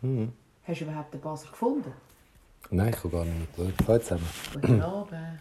[0.00, 0.32] Mhm.
[0.64, 1.92] Hast du überhaupt den Basler gefunden?
[2.70, 3.88] Nein, ich habe gar nicht mitgeschaut.
[3.88, 4.28] Hallo zusammen.
[4.54, 5.40] Guten Abend.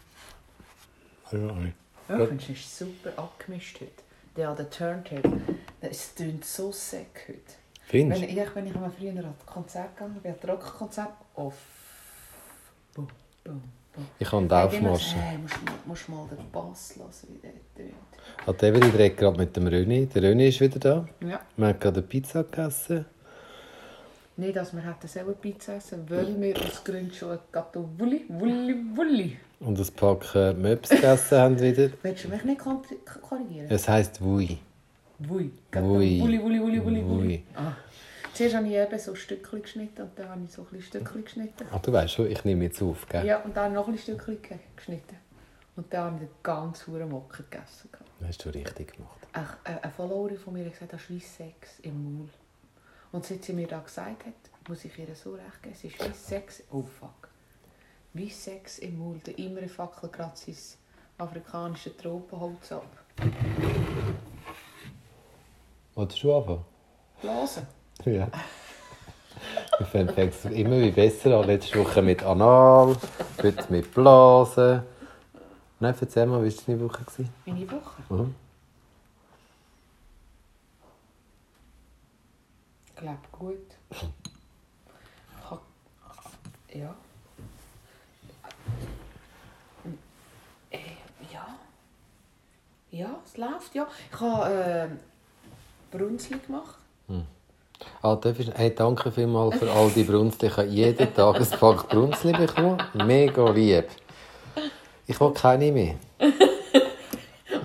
[1.32, 1.54] Hallo.
[2.10, 3.92] Ja, ich finde, es ist super abgemischt heute.
[4.36, 5.42] Der an der Turntable.
[5.82, 7.40] Es tönt so sick heute.
[7.92, 11.54] Wenn Findest ich, wenn ich einmal früher an ein Konzert gegangen bin, ein Rockkonzert, auf.
[12.94, 13.08] Boom,
[13.44, 13.62] boom.
[14.20, 15.04] Ich habe einen Hey, immer Aufmarsch.
[15.06, 17.96] gesagt, Hey, musst, mal- musst mal den Bass hören, wie der tönt.
[18.46, 20.06] Hat Every redet gerade mit dem Röni.
[20.06, 21.08] Der Röni ist wieder da.
[21.28, 21.42] Ja.
[21.56, 23.06] Wir haben gerade Pizza gegessen.
[24.38, 28.26] Nicht, dass wir hätten selber Pizza essen, weil wir aus Gründen schon ein Gatto Wulli,
[28.30, 29.38] Wulli, Wulli.
[29.60, 31.90] Und ein Pack äh, Möps gegessen haben wieder.
[32.04, 33.66] Willst du mich nicht korrigieren?
[33.70, 34.60] Es heisst Wui.
[35.20, 35.52] Wui.
[35.72, 36.22] Gatto Wui.
[36.22, 37.44] Wulli, Wulli, Wulli, Wulli, Wulli.
[37.56, 37.74] Ah.
[38.34, 41.24] Zuerst habe ich eben so Stückchen geschnitten und dann habe ich so ein bisschen Stückchen
[41.24, 41.66] geschnitten.
[41.72, 43.26] Ach, du weißt schon, ich nehme jetzt auf, gell?
[43.26, 45.16] Ja, und dann noch ein Stückchen ge- geschnitten.
[45.76, 47.90] Und dann habe ich den ganz huren Mocken gegessen.
[48.20, 49.18] Das hast du richtig gemacht.
[49.34, 52.30] Ach, äh, eine Followerin von mir hat gesagt, das ist wie Sex im Maul.
[53.18, 56.08] Und seit sie mir das gesagt hat, muss ich ihr so recht geben, es ist
[56.08, 56.62] wie Sex...
[56.72, 57.30] Oh fuck.
[58.14, 59.18] Wie Sex im Maul.
[59.26, 60.56] Der Imre fackelt gerade sein
[61.18, 62.86] afrikanische Tropenholz ab.
[65.96, 66.66] Wolltest du anfangen?
[67.20, 67.66] Blasen.
[68.06, 68.30] Ja.
[69.80, 71.48] Ich fängt es immer wie besser an.
[71.48, 72.96] Letzte Woche mit Anal,
[73.42, 74.84] heute mit Blasen.
[75.80, 77.04] Nein, erzähl mal, wie war deine Woche?
[77.48, 78.04] Meine Woche.
[78.10, 78.36] Mhm.
[82.98, 83.78] Ich glaube gut.
[83.92, 85.62] Ich hab,
[86.74, 86.96] ja.
[90.72, 90.80] Äh,
[91.32, 91.48] ja.
[92.90, 93.88] Ja, es läuft, ja.
[94.12, 96.80] Ich habe äh, Brunzli gemacht.
[98.02, 100.48] Ah, darf ich, hey, danke vielmals für all die Brunzli.
[100.48, 102.82] Ich habe jeden Tag ein Pack Brunzli bekommen.
[102.96, 103.90] Mega lieb.
[105.06, 105.96] Ich will keine mehr.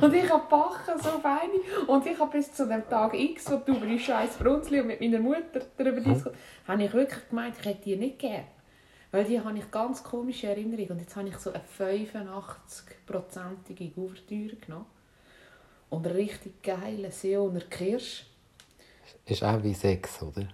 [0.02, 1.60] Und ich habe backen, so feine.
[1.86, 4.88] Und ich habe bis zu dem Tag X, wo du über die scheiß Brunzli und
[4.88, 6.36] mit meiner Mutter darüber diskutiert
[6.66, 8.44] habe ich wirklich gemeint, ich hätte die nicht gern.
[9.10, 10.92] Weil die habe ich ganz komische Erinnerungen.
[10.92, 14.86] Und jetzt habe ich so eine 85-prozentige Ouvertüre genommen.
[15.90, 18.24] Und einen richtig geilen Seoner Kirsch.
[19.26, 20.48] Ist auch wie Sex, oder?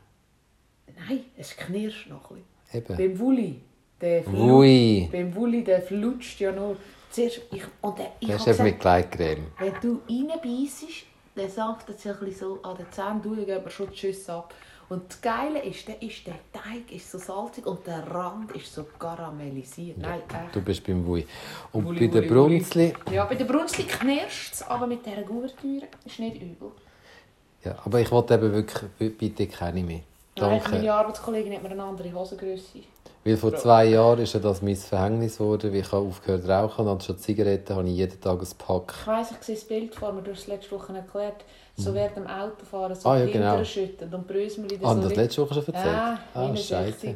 [1.08, 2.72] Nein, es knirscht noch ein bisschen.
[2.72, 2.96] Eben.
[2.96, 3.60] Beim Wulli,
[4.00, 6.76] der flutscht, beim Wulli, der flutscht ja nur.
[7.10, 9.46] Zuerst, ich, und der, ich Das ist eben mit Gleitcreme.
[9.58, 13.70] wenn du reinbeissest, dann er sich ein bisschen so an den Zähnen, du, ich gebe
[13.70, 14.52] schon die Schüsse ab.
[14.88, 18.72] Und das Geile ist, der, ist, der Teig ist so salzig und der Rand ist
[18.72, 19.98] so karamellisiert.
[19.98, 20.56] Nein, echt.
[20.56, 21.26] Du bist beim Wui.
[21.72, 22.58] Und Wuli, bei den Wuli, Wuli.
[22.58, 22.94] Brunzli...
[23.12, 26.72] Ja, bei der Brunzli knirscht es, aber mit dieser Gouvertüre ist nicht übel.
[27.64, 30.00] Ja, aber ich wollte eben wirklich bitte keine mehr.
[30.40, 30.70] Nein, Danke.
[30.76, 32.78] meine Arbeitskollegin hat mir eine andere Hosengröße.
[33.24, 36.48] Weil vor zwei Jahren ist ja das mein Verhängnis geworden, weil ich habe aufgehört zu
[36.50, 38.94] rauchen und anstatt Zigaretten habe ich jeden Tag ein Pack.
[39.00, 41.44] Ich weiss, ich sehe das Bild vor mir, du hast es letzte Woche erklärt,
[41.76, 43.14] so während dem Autofahren so Mhm.
[43.14, 43.46] Ah, ja, genau.
[43.50, 45.86] Hintern schütten und Brösmeli Ah, so das ri- letzte Woche schon erzählt?
[45.86, 47.14] Ja, ah, ah, scheiße.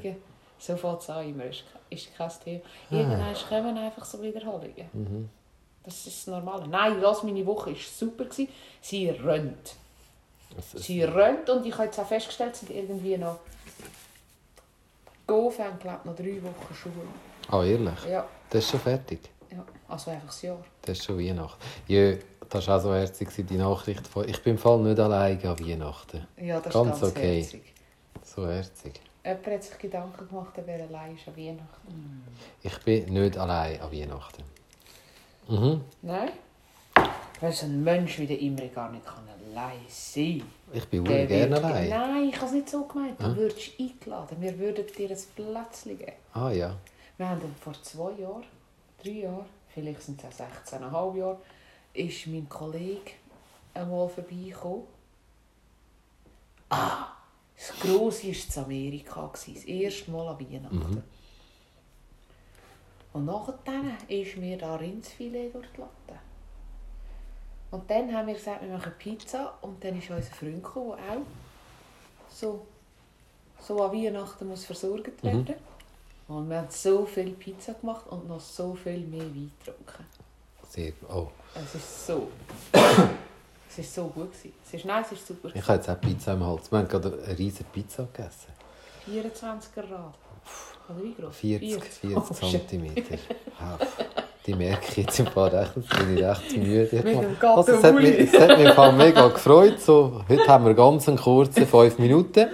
[0.59, 2.61] So fängt es an immer, ist, ist kein Thema.
[2.91, 2.95] Ah.
[2.95, 4.89] Irgendwann kommen einfach so Wiederholungen.
[4.93, 5.29] Mhm.
[5.85, 6.69] Das ist das Normale.
[6.69, 8.25] Nein, das, meine Woche war super.
[8.25, 8.49] gewesen.
[8.81, 9.75] Sie rennt.
[10.75, 13.39] Sie rennt und ich habe jetzt auch festgestellt, sie sind irgendwie noch...
[15.27, 16.95] Go fängt, glaube noch drei Wochen Schule.
[17.49, 18.05] Ah, ehrlich?
[18.11, 19.21] Ja, Das ist schon fertig.
[19.51, 20.59] ja, also einfach das Jahr.
[20.83, 21.61] Das ist schon Weihnachten.
[21.89, 22.15] Ja,
[22.49, 24.29] das war auch so herzig, die Nachricht von...
[24.29, 26.27] Ich bin im Fall nicht alleine an Weihnachten.
[26.37, 27.41] Ja, das Ganz ist ganz okay.
[27.41, 27.63] herzig.
[28.25, 29.01] So herzig.
[29.25, 32.25] Jemand hat sich Gedanken gemacht, er wäre allein ist an Weihnachten.
[32.63, 34.43] Ich bin nicht allein an Weihnachten.
[35.49, 35.81] Mhm.
[36.03, 36.31] Nein?
[37.41, 40.43] Weil so ein Mensch wie der Imre gar nicht kann allein sein
[40.73, 41.89] Ich bin sehr gerne wird- allein.
[41.91, 43.21] Nein, ich habe es nicht so gemeint.
[43.21, 43.37] Du Hä?
[43.37, 44.37] würdest eingeladen.
[44.41, 46.13] Wir würden dir ein Plätzchen geben.
[46.33, 46.75] Ah ja.
[47.17, 48.45] Wir haben dann vor zwei Jahren,
[49.03, 50.45] drei Jahren, vielleicht sind es auch
[50.81, 51.39] 16,5 Jahre,
[51.95, 53.13] ist mein Kollege
[53.75, 54.85] einmal vorbeigekommen.
[56.71, 57.09] Ah,
[57.57, 59.31] das Grosse war in Amerika.
[59.33, 61.03] Das erste Mal an Weihnachten.
[63.13, 63.55] Und nachher
[64.09, 66.19] ist mir da Rindsfilet durch die Latte.
[67.73, 69.55] Und dann haben wir gesagt, wir machen Pizza.
[69.63, 71.23] Und dann ist unser Freund gekommen, der auch
[72.31, 72.67] so,
[73.61, 75.55] so an Weihnachten muss versorgt werden.
[76.29, 80.07] Und wir haben so viel Pizza gemacht und noch so viel mehr Wein getrunken.
[80.69, 81.29] Sehr Oh.
[81.55, 82.29] Es ist so.
[83.69, 84.53] es ist so gut gewesen.
[84.67, 85.51] Es ist, nein, es ist super.
[85.55, 86.71] Ich habe jetzt auch Pizza im Hals.
[86.71, 88.53] Wir haben gerade eine riesige Pizza gegessen.
[89.07, 89.89] 24 Grad.
[90.89, 91.37] Oder wie groß?
[91.37, 92.69] 40, 40 Oh, shit.
[92.69, 92.95] cm.
[94.47, 97.27] Die merke ich jetzt im Fall echt, jetzt bin ich recht müde.
[97.43, 99.81] Also, es, hat mich, es hat mich im Fall mega gefreut.
[99.81, 102.49] So, heute haben wir ganz einen kurzen 5 Minuten.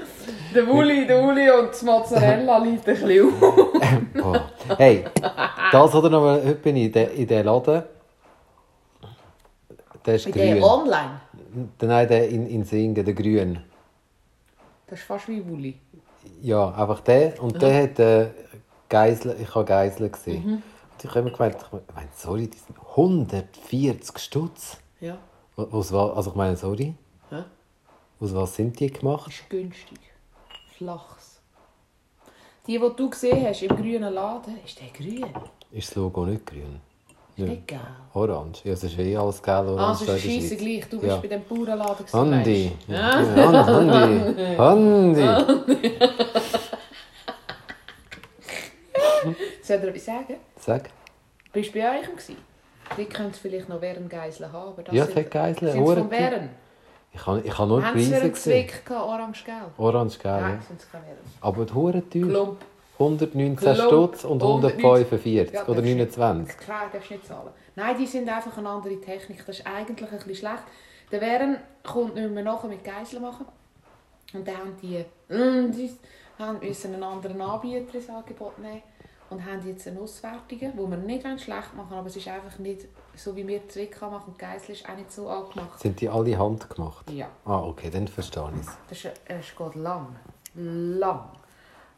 [0.54, 3.32] Der Wulli, der Wulli und das Mozzarella liegt ein bisschen
[4.22, 4.40] auf.
[4.76, 5.04] Hey,
[5.72, 7.82] das oder noch, heute bin ich in der, in der Laden.
[10.04, 10.62] Der ist Bei der grün.
[10.62, 11.20] online.
[11.80, 13.60] Nein, der in, in Singen, der grün.
[14.86, 15.78] Das ist fast wie Wulli.
[16.42, 17.42] Ja, einfach der.
[17.42, 18.26] Und der hat äh,
[18.88, 20.44] Geisel, ich habe Geisel gesehen.
[20.46, 20.62] Mhm.
[20.98, 24.78] Und ich habe immer gemeint, ich meine, sorry, die sind 140 Stutz.
[25.00, 25.16] Ja.
[25.54, 26.92] Wa- Was war, also ich meine, sorry,
[27.30, 27.44] Hä?
[28.20, 29.28] aus was sind die gemacht?
[29.30, 30.00] ist günstig.
[30.76, 31.40] Flachs.
[32.66, 35.24] Die, die du gesehen hast im grünen Laden, ist der grün.
[35.70, 36.80] Ist das Logo nicht grün?
[37.36, 37.80] Ist nicht gelb.
[38.14, 38.62] Orange.
[38.64, 40.02] Ja, es ist eh alles gelb, orange.
[40.02, 40.84] Ah, da ist scheisse gleich.
[40.88, 41.16] Du bist Ja.
[41.18, 42.72] bei dem Bauernladen gewesen, Andi.
[42.88, 43.20] Ja.
[43.20, 43.62] Ja.
[44.58, 45.22] Andi.
[45.22, 45.22] Andi.
[49.68, 50.34] Soll ich dir etwas sagen?
[50.58, 50.90] Sag.
[51.52, 52.36] Bist du bei euch gewesen?
[52.96, 54.70] Die könnt es vielleicht noch während Geiseln haben.
[54.70, 56.48] Aber das Ja, es sind- hat Geiseln, Sind Hure- Bären?
[57.12, 58.68] Ich habe ich habe nur die Haben sie Preise gesehen.
[58.68, 59.78] Zwick gehabt, orange-gelb?
[59.78, 60.40] Orange, gelb.
[60.40, 60.60] Nein,
[60.92, 61.00] ja.
[61.42, 62.28] Aber die Hure teuer.
[62.28, 62.56] Klump.
[62.98, 63.76] 119 Klump.
[63.88, 66.58] Stutz und 145 Ja, oder darfst du- 29.
[66.58, 67.50] Klar, darfst du nicht zahlen.
[67.76, 69.44] Nein, die sind einfach eine andere Technik.
[69.46, 70.62] Das ist eigentlich ein bisschen schlecht.
[71.12, 73.44] Der Bären kommt nicht mehr nachher mit Geiseln machen.
[74.32, 75.90] Und dann haben die, mm, die
[76.38, 78.82] haben müssen einen anderen Anbieter ins Angebot nehmen
[79.30, 82.58] und haben jetzt eine Auswertung, die wir nicht schlecht machen wollen, aber es ist einfach
[82.58, 85.80] nicht so, wie wir Zwick machen und Geisel ist auch nicht so angemacht.
[85.80, 87.10] Sind die alle handgemacht?
[87.10, 87.28] Ja.
[87.44, 88.76] Ah, okay, dann verstehe ich es.
[88.88, 90.16] Das ist, es geht lang.
[90.54, 91.30] Lang.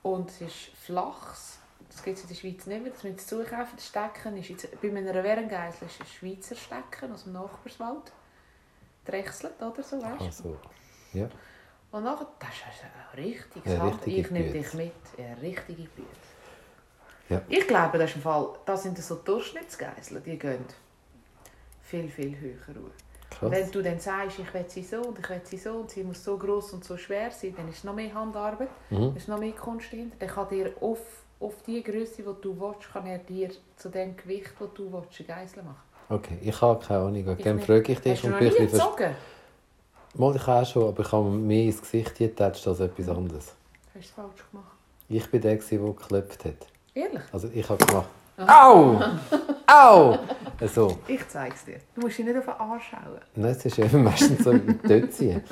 [0.02, 1.58] Und es ist flachs.
[1.88, 2.92] Das gibt es in der Schweiz nicht mehr.
[2.92, 3.76] Das müssen Sie zukaufen.
[3.76, 8.12] Das Stecken ist jetzt, bei einer Werengeisel ist ein Schweizer Stecken aus dem Nachbarswald.
[9.04, 10.24] Drechselt oder so, weißt du?
[10.24, 10.56] Also,
[11.12, 11.28] ja.
[11.92, 14.06] Und nachher, das ist ein richtiges Hand.
[14.06, 14.92] Ich nehme dich mit.
[15.18, 16.29] Eine richtige Bütze.
[17.30, 17.40] Ja.
[17.48, 20.64] Ich glaube, das ist im Fall, das sind so Durchschnittsgeiseln, die gehen
[21.82, 22.90] viel, viel höher hoch.
[23.30, 23.50] Krass.
[23.52, 26.02] Wenn du dann sagst, ich will sie so und ich will sie so und sie
[26.02, 29.16] muss so groß und so schwer sein, dann ist noch mehr Handarbeit, Mhm.
[29.16, 30.16] ist noch mehr Kunst dahinter.
[30.18, 30.98] Dann kann dir auf,
[31.38, 35.20] auf die Größe, die du willst, kann er dir zu dem Gewicht, das du willst,
[35.20, 35.76] eine Geisel machen.
[36.08, 37.36] Okay, ich habe keine Ahnung.
[37.38, 39.14] Ich Dann frage ich dich Hast du noch nie gezogen?
[40.14, 43.46] Mal, ich auch schon, aber ich habe mehr ins Gesicht getatscht als etwas anderes.
[43.46, 44.72] Hast du es falsch gemacht?
[45.08, 46.66] Ich bin der, der geklopft hat.
[46.94, 47.22] Ehrlich?
[47.32, 48.08] Also ich habe gemacht.
[48.46, 49.00] Au!
[49.66, 50.18] Au!
[50.66, 50.98] So.
[51.06, 51.76] Ich zeige es dir.
[51.94, 53.20] Du musst dich nicht auf den Arsch schauen.
[53.36, 55.42] Nein, es ist eben meistens so dort ziehen.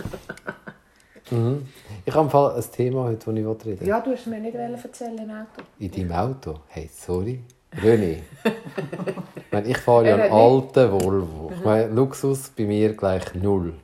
[1.31, 1.69] Mhm.
[2.05, 3.89] Ich habe im Fall ein Thema heute, das ich reden will.
[3.89, 5.63] Ja, du hast mir nicht erzählen im Auto.
[5.79, 6.61] In deinem Auto?
[6.69, 7.43] Hey, sorry.
[7.77, 8.23] René.
[8.45, 11.53] ich, meine, ich fahre ja einen alten Volvo.
[11.55, 13.75] Ich meine, Luxus bei mir gleich null.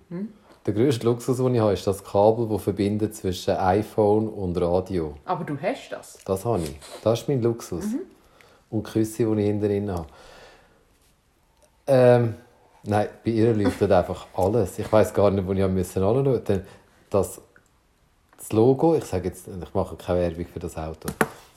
[0.66, 5.14] Der grösste Luxus, den ich habe, ist das Kabel, das verbindet zwischen iPhone und Radio.
[5.26, 6.18] Aber du hast das.
[6.24, 6.78] Das habe ich.
[7.02, 7.84] Das ist mein Luxus.
[8.70, 10.06] Und die Küsse, die ich hinten drin habe.
[11.86, 12.34] Ähm,
[12.82, 14.78] nein, bei ihr leuchtet einfach alles.
[14.78, 16.64] Ich weiß gar nicht, wo ich anschauen musste.
[17.10, 17.40] Das,
[18.38, 21.10] das Logo, ich sage jetzt, ich mache keine Werbung für das Auto.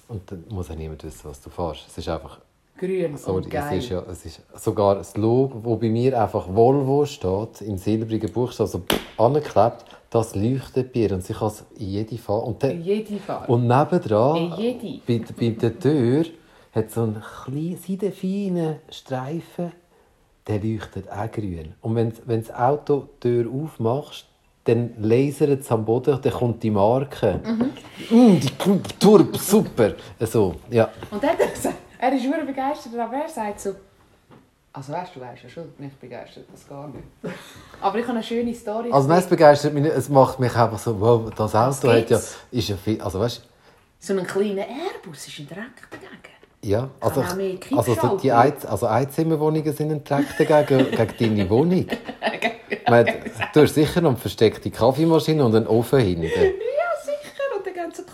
[0.10, 1.88] Und dann muss auch niemand wissen, was du fährst.
[1.88, 2.40] Es ist einfach,
[2.78, 3.78] Grün sorry, und geil.
[3.78, 7.78] es ist, ja, es ist sogar das Logo, wo bei mir einfach Volvo steht, in
[7.78, 8.82] silbrigen Buchstaben, so
[9.18, 11.12] angeklebt, das leuchtet bei ihr.
[11.14, 12.46] Und sie kann es in jede Farbe.
[12.46, 13.52] Und dann, In jede Farbe.
[13.52, 15.00] und nebendran, In jede.
[15.08, 16.26] bei, bei der Tür,
[16.74, 19.72] hat so einen kleinen, seidenfeinen Streifen,
[20.48, 21.74] der leuchtet auch grün.
[21.82, 24.26] Und wenn, wenn das Auto die Tür aufmachst,
[24.66, 27.40] dann lasert es am Boden, dann kommt die Marke.
[28.12, 29.94] Mm, die Turb, super.
[30.20, 30.90] So, ja.
[31.10, 33.76] Und dann hat er gesagt, er ist sehr begeistert, aber er sagt so,
[34.74, 37.04] also weißt du, weißt ja schon, nicht begeistert, das gar nicht.
[37.82, 38.92] Aber ich habe eine schöne Story.
[38.92, 42.10] Also nein, es begeistert mich nicht, es macht mich einfach so, wow, das Auto hat
[42.10, 42.20] ja,
[42.52, 43.42] ist ja viel, also weißt
[44.00, 46.12] So ein kleiner Airbus ist ein Dreck dagegen.
[46.64, 48.32] ja, also, ich- also so die.
[48.32, 51.88] Ein, also Einzimmerwohnungen sind ein Dreck dagegen, gegen deine Wohnung.
[52.90, 53.14] Meine,
[53.54, 56.30] du hast sicher noch eine versteckte Kaffeemaschine und einen Ofen hinten.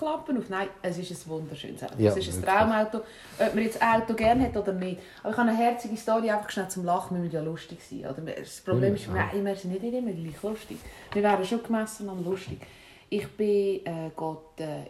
[0.04, 0.34] Ja, sicher.
[0.34, 0.50] Und dann gehen so die Klappen auf.
[0.50, 1.94] Nein, es ist ein wunderschönes Auto.
[1.98, 2.44] Ja, es ist ein.
[2.44, 2.98] Traumauto.
[3.40, 5.02] Ob man jetzt Auto gerne hat oder nicht.
[5.22, 7.16] Aber ich habe eine herzige Story, einfach schnell zum Lachen.
[7.16, 8.00] Wir müssen ja lustig sein.
[8.00, 8.22] Oder?
[8.22, 10.78] Das Problem ist, wir, wir sind nicht immer gleich lustig.
[11.12, 12.62] Wir wären schon gemessen an lustig.
[13.10, 14.86] Ich bin äh, Gott äh,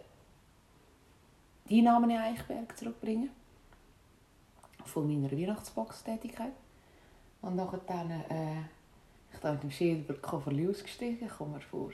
[1.69, 3.29] die Einnahmen in Eichberg zurückbringen.
[4.85, 6.53] Von meiner Weihnachtsbox-Tätigkeit.
[7.41, 8.61] Und nachher dann, äh,
[9.33, 11.89] ich da mit dem Schild über die Kofferli ausgestiegen, kommen wir vor.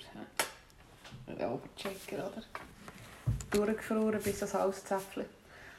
[1.39, 2.43] Ja, Oberchecker, oder?
[3.51, 5.25] Durchgefroren bis das Hauszäpfchen.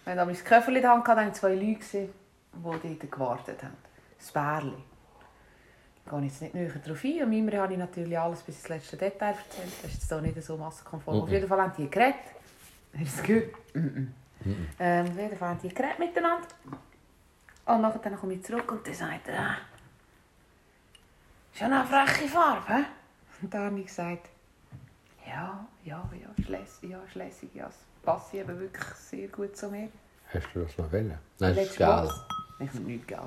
[0.04, 2.08] Wenn ich mein Köfferli in der Hand hatte, waren zwei Leute,
[2.52, 3.76] die dort gewartet haben.
[4.18, 4.74] Das Bärli.
[6.04, 7.22] Ich gehe jetzt nicht näher darauf ein.
[7.22, 9.72] Und Mimre habe ich natürlich alles bis ins letzte Detail erzählt.
[9.82, 11.16] Das ist jetzt hier nicht so massenkonform.
[11.16, 11.22] Mhm.
[11.22, 12.16] Auf jeden Fall haben die geredet.
[12.94, 13.74] Ist es gut?
[13.74, 14.14] Mhm.
[14.78, 16.48] Ähm, auf jeden Fall haben die geredet miteinander.
[17.66, 19.56] Und nachher dann komme ich zurück und dann sagt er, ah,
[21.52, 22.72] ist noch eine freche Farbe.
[22.72, 22.84] hä?»
[23.42, 24.28] Und dann habe ich gesagt,
[25.30, 29.56] ja, ja, ja, ist lässig, ja, ist lässig, ja, es passt eben wirklich sehr gut
[29.56, 29.88] zu mir.
[30.32, 31.18] Hast du das noch wollen?
[31.38, 31.78] Nein, das ist.
[31.78, 32.14] Box.
[32.58, 33.20] Ich habe nichts Geld.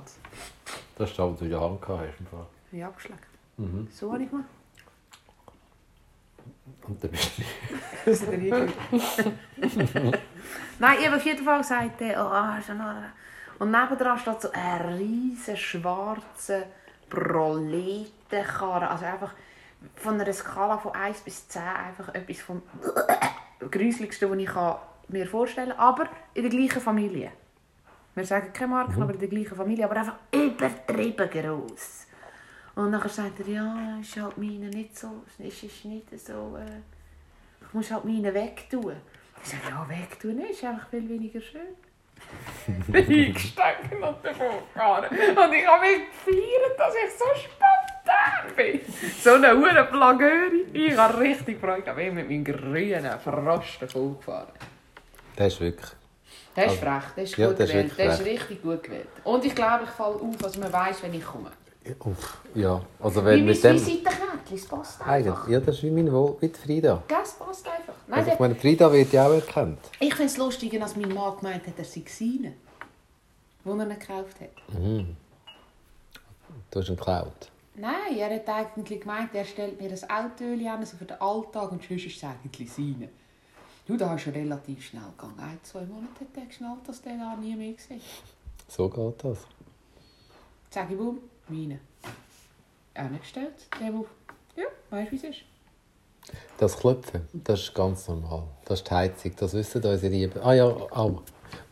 [0.95, 2.19] Das ist das, was du in der Hand gehabt hast.
[2.19, 2.45] im Fall.
[2.71, 3.23] Ich habe abgeschlagen.
[3.57, 3.87] Mhm.
[3.91, 4.49] So habe ich gemacht.
[6.87, 7.43] Und dann bist du
[8.05, 8.37] Das ist der
[10.79, 12.95] Nein, ich habe auf jeden Fall gesagt, äh, oh, ist ja noch...
[13.59, 16.63] Und nebendran steht so ein riesen schwarzer
[17.09, 18.87] Proletenkarren.
[18.87, 19.33] Also einfach
[19.95, 22.61] von einer Skala von 1 bis 10 einfach etwas vom
[23.59, 25.79] Gruseligsten, was ich mir vorstellen kann.
[25.79, 27.31] Aber in der gleichen Familie.
[28.15, 29.85] Wir sagen keine Marken, aber in der gleichen Familie.
[29.85, 32.07] Aber einfach übertrieben groß.
[32.75, 36.81] Und dann sagt er, ja, ist halt meine nicht so, ist, ist nicht so, äh,
[37.61, 38.95] ich muss halt meine wegtun.
[39.43, 41.75] Ich sage, ja, wegtun ist einfach viel weniger schön.
[42.93, 45.05] Eingesteckt und davon gefahren.
[45.09, 47.25] Und ich habe mich gefeiert, dass ich so
[48.55, 48.79] bin.
[49.21, 50.65] So eine hure Plagöri.
[50.73, 51.83] Ich habe richtig Freude.
[51.89, 54.53] Ich bin mit meinem grünen Frosten vollgefahren.
[55.35, 55.91] Das ist wirklich.
[56.55, 57.91] Das ist frech, das ist Ja, gut das gewählt.
[57.97, 59.07] Das ist richtig gut gewählt.
[59.23, 61.49] Und ich glaube, ich falle auf, dass man weiss, wenn ich komme.
[62.05, 63.75] Uff, ja, also Wie wenn mein mit dem...
[63.75, 65.47] Visitenkärtchen, es passt einfach.
[65.49, 67.03] Ja, das ist wie mein Wohl, wie die Frida.
[67.21, 67.93] Es passt einfach.
[68.07, 69.79] Nein, Also, ich meine, Frida wird ja auch erkannt.
[69.99, 72.53] Ich finde es lustig, als mein Mann gemeint hat, er sei seine,
[73.65, 74.49] die er ihn gekauft hat.
[76.71, 77.49] Du hast ihn geklaut.
[77.75, 81.71] Nein, er hat eigentlich gemeint, er stellt mir ein Auto an, also für den Alltag,
[81.71, 83.09] und sonst ist es eigentlich seine.
[83.87, 85.39] Du, da hast du relativ schnell gegangen.
[85.39, 87.99] Ein, zwei Monate hat er geschnallt, dass der da nie mehr gesehen
[88.67, 89.39] So geht das.
[90.69, 91.79] Sag ich, bumm, meine.
[93.09, 93.67] Nicht gestellt.
[93.79, 95.41] Der, ja, weißt du, wie es ist.
[96.57, 98.43] Das Klopfen, das ist ganz normal.
[98.65, 100.41] Das ist die Heizung, das wissen unsere Lieben.
[100.41, 101.21] Ah ja, au.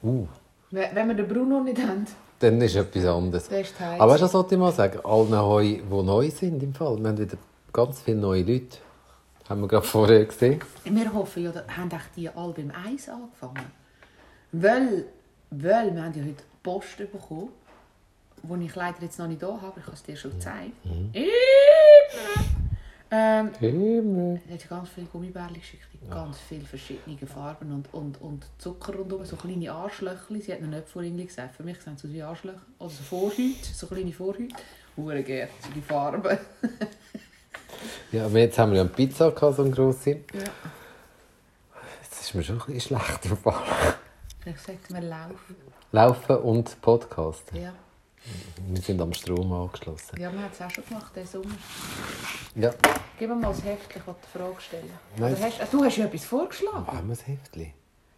[0.04, 0.28] Uh,
[0.72, 2.06] wenn wir den Bruno nicht haben,
[2.42, 3.50] dann ist etwas anderes.
[4.00, 5.00] Aber weißt du, was sollte ich mal sagen?
[5.04, 6.98] Allen Heu, die neu sind im Fall.
[7.00, 7.38] Wir haben wieder
[7.72, 8.78] ganz viele neue Leute.
[9.48, 10.62] Haben wir gerade vorher gesehen.
[10.86, 13.72] Wir hoffen ja, haben echt die alle beim Eis angefangen.
[14.52, 15.06] Weil,
[15.50, 17.50] weil wir haben ja heute Post bekommen,
[18.44, 20.72] die ich leider jetzt noch nicht da habe, ich habe es dir schon gezeigt.
[23.14, 24.40] Ähm, Himmel.
[24.48, 28.96] er hat ganz viele Gummibärchen geschickt, in ganz viele verschiedene Farben und, und, und Zucker
[28.96, 30.40] rundherum, so kleine Arschlöcher.
[30.40, 32.62] Sie hat noch nicht vorhin gesagt, für mich sind es so wie Arschlöcher.
[32.80, 34.56] Oder so Vorhäute, so kleine Vorhäute.
[34.96, 36.38] Hure gerne, so die Farben.
[38.12, 40.12] Ja, aber jetzt haben wir ja eine Pizza gehabt, so eine grosse.
[40.12, 40.18] Ja.
[42.04, 43.64] Jetzt ist mir schon ein bisschen schlecht im Fall.
[44.46, 45.56] Ich sagte mir laufen.
[45.92, 47.52] Laufen und Podcast.
[47.54, 47.74] Ja.
[48.68, 50.20] Wir sind am Strom angeschlossen.
[50.20, 51.56] ja, wir haben es auch schon gemacht, diesen Sommer.
[52.56, 52.72] Ja,
[53.18, 54.90] Gib mir mal das Heftchen, ich die Frage stellen.
[55.18, 55.34] Nein.
[55.34, 56.88] Oder hast, ah, du hast ja etwas vorgeschlagen.
[56.88, 57.74] haben wir das Heftchen?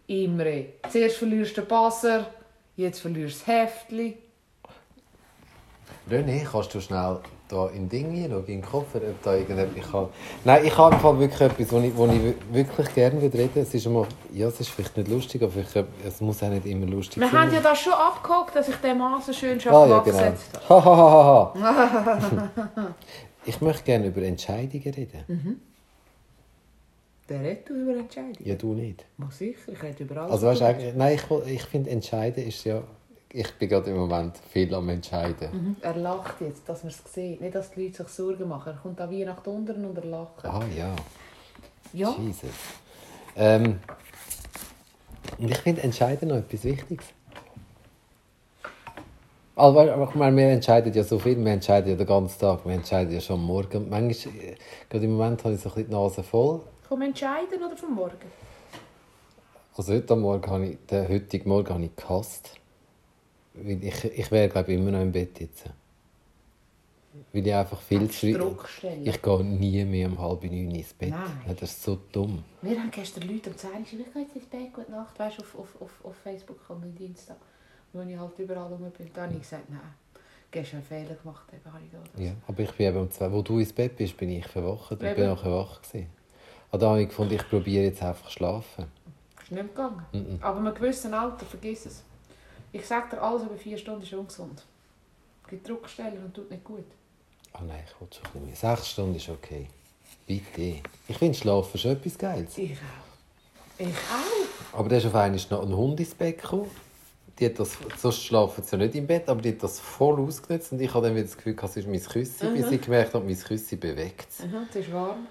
[0.06, 2.30] Imre, zuerst verlierst du den Passer,
[2.76, 4.14] jetzt verlierst du das Heftchen.
[6.10, 7.20] René, kannst du schnell
[7.54, 9.90] da in Ding hinschauen, in den Koffer, ob da irgendetwas...
[9.90, 10.08] Kann...
[10.44, 13.38] Nein, ich habe im Fall wirklich etwas, wo ich, wo ich wi- wirklich gerne würde
[13.38, 13.62] reden.
[13.62, 14.06] Es ist immer...
[14.32, 17.28] Ja, es ist vielleicht nicht lustig, aber ich, es muss auch nicht immer lustig Wir
[17.28, 17.40] sein.
[17.42, 20.18] haben ja das schon abgehakt, dass ich den Mann so schön schon Ah, ja, genau.
[20.18, 20.84] abgesetzt habe.
[20.84, 22.94] Ha, ha, ha, ha, ha.
[23.46, 25.60] ich möchte gerne über Entscheidungen reden.
[27.28, 28.36] Der redet du über Entscheidungen?
[28.44, 29.04] Ja, du nicht.
[29.16, 30.32] Mal sicher, ich rede über alles.
[30.32, 31.14] Also weißt eigentlich- nein,
[31.46, 32.82] ich, ich finde, entscheiden ist ja...
[33.36, 35.48] Ich bin gerade im Moment viel am Entscheiden.
[35.52, 35.76] Mhm.
[35.80, 37.40] Er lacht jetzt, dass man es sieht.
[37.40, 38.74] Nicht, dass die Leute sich Sorgen machen.
[38.74, 40.44] Er kommt da wie nach unten und er lacht.
[40.44, 40.94] Ah ja,
[41.92, 42.50] Ja, Jesus.
[43.34, 43.80] Ähm,
[45.36, 47.06] und ich finde, entscheiden noch etwas Wichtiges.
[49.56, 52.74] Aber ich meine, wir entscheiden ja so viel, wir entscheiden ja den ganzen Tag, wir
[52.74, 53.90] entscheiden ja schon am Morgen.
[53.90, 54.54] Manchmal, äh,
[54.88, 56.60] gerade im Moment habe ich so ein bisschen die Nase voll.
[56.88, 58.30] vom Entscheiden oder vom Morgen?
[59.76, 62.60] Also heute Morgen habe ich, den heutigen Morgen habe ich gehasst.
[63.54, 65.64] Ich, ich wäre, glaube immer noch im Bett jetzt.
[67.32, 68.32] Weil ich einfach viel zu.
[68.32, 69.06] Druck stellen.
[69.06, 71.10] Ich gehe nie mehr um halb neun ins Bett.
[71.10, 71.56] Nein.
[71.60, 72.42] Das ist so dumm.
[72.62, 75.18] Wir haben gestern Leute um 10 Uhr geschrieben, ich gehe jetzt ins Bett, gute Nacht,
[75.18, 77.36] weißt du, auf, auf, auf, auf Facebook und im Dienstag.
[77.92, 79.10] Wo ich halt überall rum bin.
[79.14, 79.80] Dann habe ich gesagt, nein,
[80.50, 82.24] gestern einen Fehler gemacht, eben habe ich da das.
[82.24, 84.90] Ja, aber ich bin eben um zwei, wo du ins Bett bist, bin ich verwacht.
[84.90, 86.08] Ich bin nachher wach gewesen.
[86.72, 88.86] Und da habe ich gefunden, ich probiere jetzt einfach schlafen.
[89.40, 90.04] Ist nicht gegangen.
[90.12, 90.38] Mhm.
[90.40, 92.02] Aber mit einem gewissen Alter, vergiss es.
[92.74, 94.64] Ich sage dir, alles über vier Stunden ist ungesund.
[95.48, 96.84] Gibt Druckstellen und tut nicht gut.
[97.52, 98.56] Ah nein, ich will schon ein bisschen mehr.
[98.76, 99.68] Sechs Stunden ist okay.
[100.26, 100.82] Bitte.
[101.06, 102.58] Ich finde Schlafen schon etwas Geiles.
[102.58, 103.78] Ich auch.
[103.78, 104.78] Ich auch.
[104.80, 106.68] Aber da ist auf einmal noch ein Hund ins Bett gekommen.
[107.38, 110.18] Die hat das, sonst schlafen sie ja nicht im Bett, aber die hat das voll
[110.20, 110.72] ausgenutzt.
[110.72, 113.24] Und ich habe dann wieder das Gefühl, es ist mein Küssi, bis ich gemerkt habe,
[113.24, 114.44] mein Küssi bewegt es.
[114.46, 115.28] Mhm, es ist warm.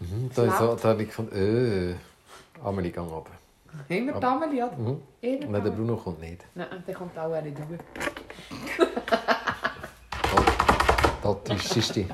[0.00, 1.94] Mhm, Da, ist so, da habe ich gefunden, öh,
[2.64, 3.30] Amelie, gang runter.
[3.88, 4.76] Immer die Amelie, oder?
[4.76, 5.02] Mhm.
[5.20, 5.70] Immer Nein, die der Amelie.
[5.72, 6.44] Bruno kommt nicht.
[6.54, 7.80] Nein, der kommt auch nicht durch.
[11.22, 12.06] Da täuschst du dich.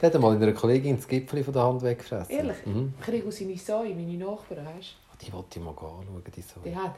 [0.00, 2.30] Der hat mal in einer Kollegin das Gipfel von der Hand weggefressen.
[2.34, 2.56] Ehrlich?
[2.66, 2.94] Mhm.
[2.98, 6.42] Ich kriege aus seine Säue, meine Nachbarn, weißt Die wollte ich mal anschauen, die du?
[6.42, 6.62] Säue.
[6.64, 6.94] Die hat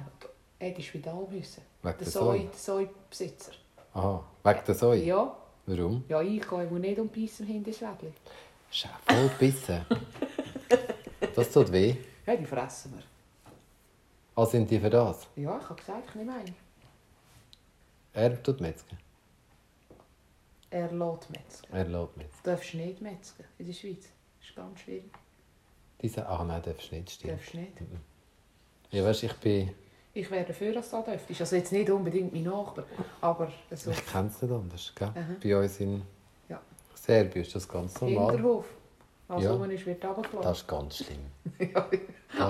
[0.59, 1.63] er ins Spital müssen.
[1.83, 2.41] Wegen Der der Säue, Säue?
[2.41, 3.53] der Säubesitzer.
[3.95, 5.05] Aha, wegen der Säue?
[5.05, 6.05] Ja, Warum?
[6.09, 8.13] ja, ich gehe muss nicht um Beißen hinter das Wädli.
[8.71, 9.85] Ist auch voll gebissen.
[11.35, 11.97] Das tut weh.
[12.27, 13.03] Ja, die fressen wir.
[14.35, 15.27] Ah, sind die für das?
[15.37, 16.55] Ja, ich habe gesagt, ich nehme eine.
[18.15, 18.97] Er tut Metzger.
[20.71, 21.69] Er lässt Metzger.
[21.73, 22.43] Er lässt Metzger.
[22.43, 24.09] Du darfst nicht Metzger in der Schweiz.
[24.41, 25.11] Das ist ganz schwierig.
[26.01, 27.33] Diese, ach nein, darfst du nicht, stimmt.
[27.35, 27.73] darfst nicht.
[28.91, 29.75] Ja, weißt, ich bin...
[30.15, 31.41] Ich wäre dafür, dass du da dürftest.
[31.41, 32.85] Also jetzt nicht unbedingt mein Nachbar,
[33.23, 35.09] aber so Ich kenne es nicht anders, gell?
[35.09, 35.37] Aha.
[35.43, 36.03] Bei uns in
[36.49, 36.61] Ja.
[36.95, 38.33] Serbien ist das ganz normal.
[38.33, 38.67] Hinterhof.
[39.35, 39.53] Was Ja.
[39.53, 40.43] rum ist, wird runtergelassen.
[40.43, 41.19] Das ist ganz schlimm.
[41.75, 41.87] Ja,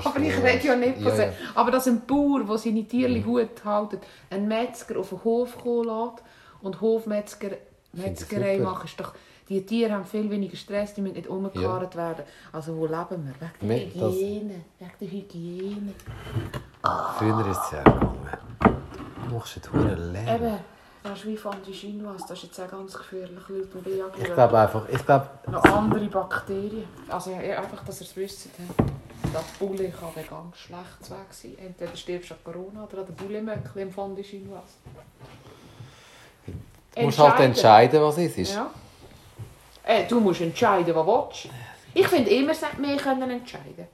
[0.04, 1.26] aber ich rede ja nicht von ja.
[1.26, 1.32] Mhm.
[1.54, 3.98] Aber dass ein Bauer, der seine Tiere gut hält,
[4.30, 6.22] einen Metzger auf den Hof kommen lässt
[6.62, 7.50] und Hofmetzger
[7.92, 9.14] Metzgerei macht, ist doch...
[9.48, 12.24] Die Tiere haben viel weniger Stress, die müssen nicht umgekarrt werden.
[12.52, 13.68] Also wo leben wir?
[13.68, 14.54] Wegen der das- Hygiene.
[14.78, 15.92] Wegen der Hygiene.
[17.18, 18.38] Früher ist es ja gegangen.
[19.28, 20.60] Du machst verdammt leer.
[21.02, 22.24] Das ist wie Fondue Chinoise.
[22.28, 23.78] Das ist jetzt auch ganz gefährlich, Leute.
[23.78, 24.88] Und ich Ich glaube einfach...
[24.88, 25.28] Ich glaube...
[25.50, 26.84] noch andere Bakterien.
[27.08, 28.42] Also ja, einfach, dass ihr es wisst.
[28.56, 28.62] he.
[29.32, 31.56] Das Bulle kann dann ganz schlecht weg sein.
[31.58, 34.62] Entweder stirbst du an Corona oder an der Bullemöckchen im Fondue Chinoise.
[36.94, 38.54] Du musst halt entscheiden, was es ist.
[38.54, 38.70] Ja.
[39.84, 41.48] Äh, du musst entscheiden, was du willst.
[41.94, 43.88] Ich finde immer, wir können entscheiden.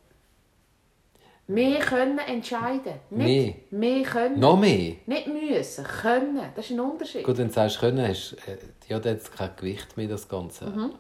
[1.51, 2.93] Wir können entscheiden.
[3.09, 4.39] Nicht wir können.
[4.39, 4.97] Noch mehr?
[5.07, 6.53] Nicht müssen, können.
[6.55, 7.25] Das ist ein Unterschied.
[7.25, 10.29] Gut, wenn du sagst, können, hast, äh, ja, dann hat es kein Gewicht mehr, das
[10.29, 10.91] Ganze.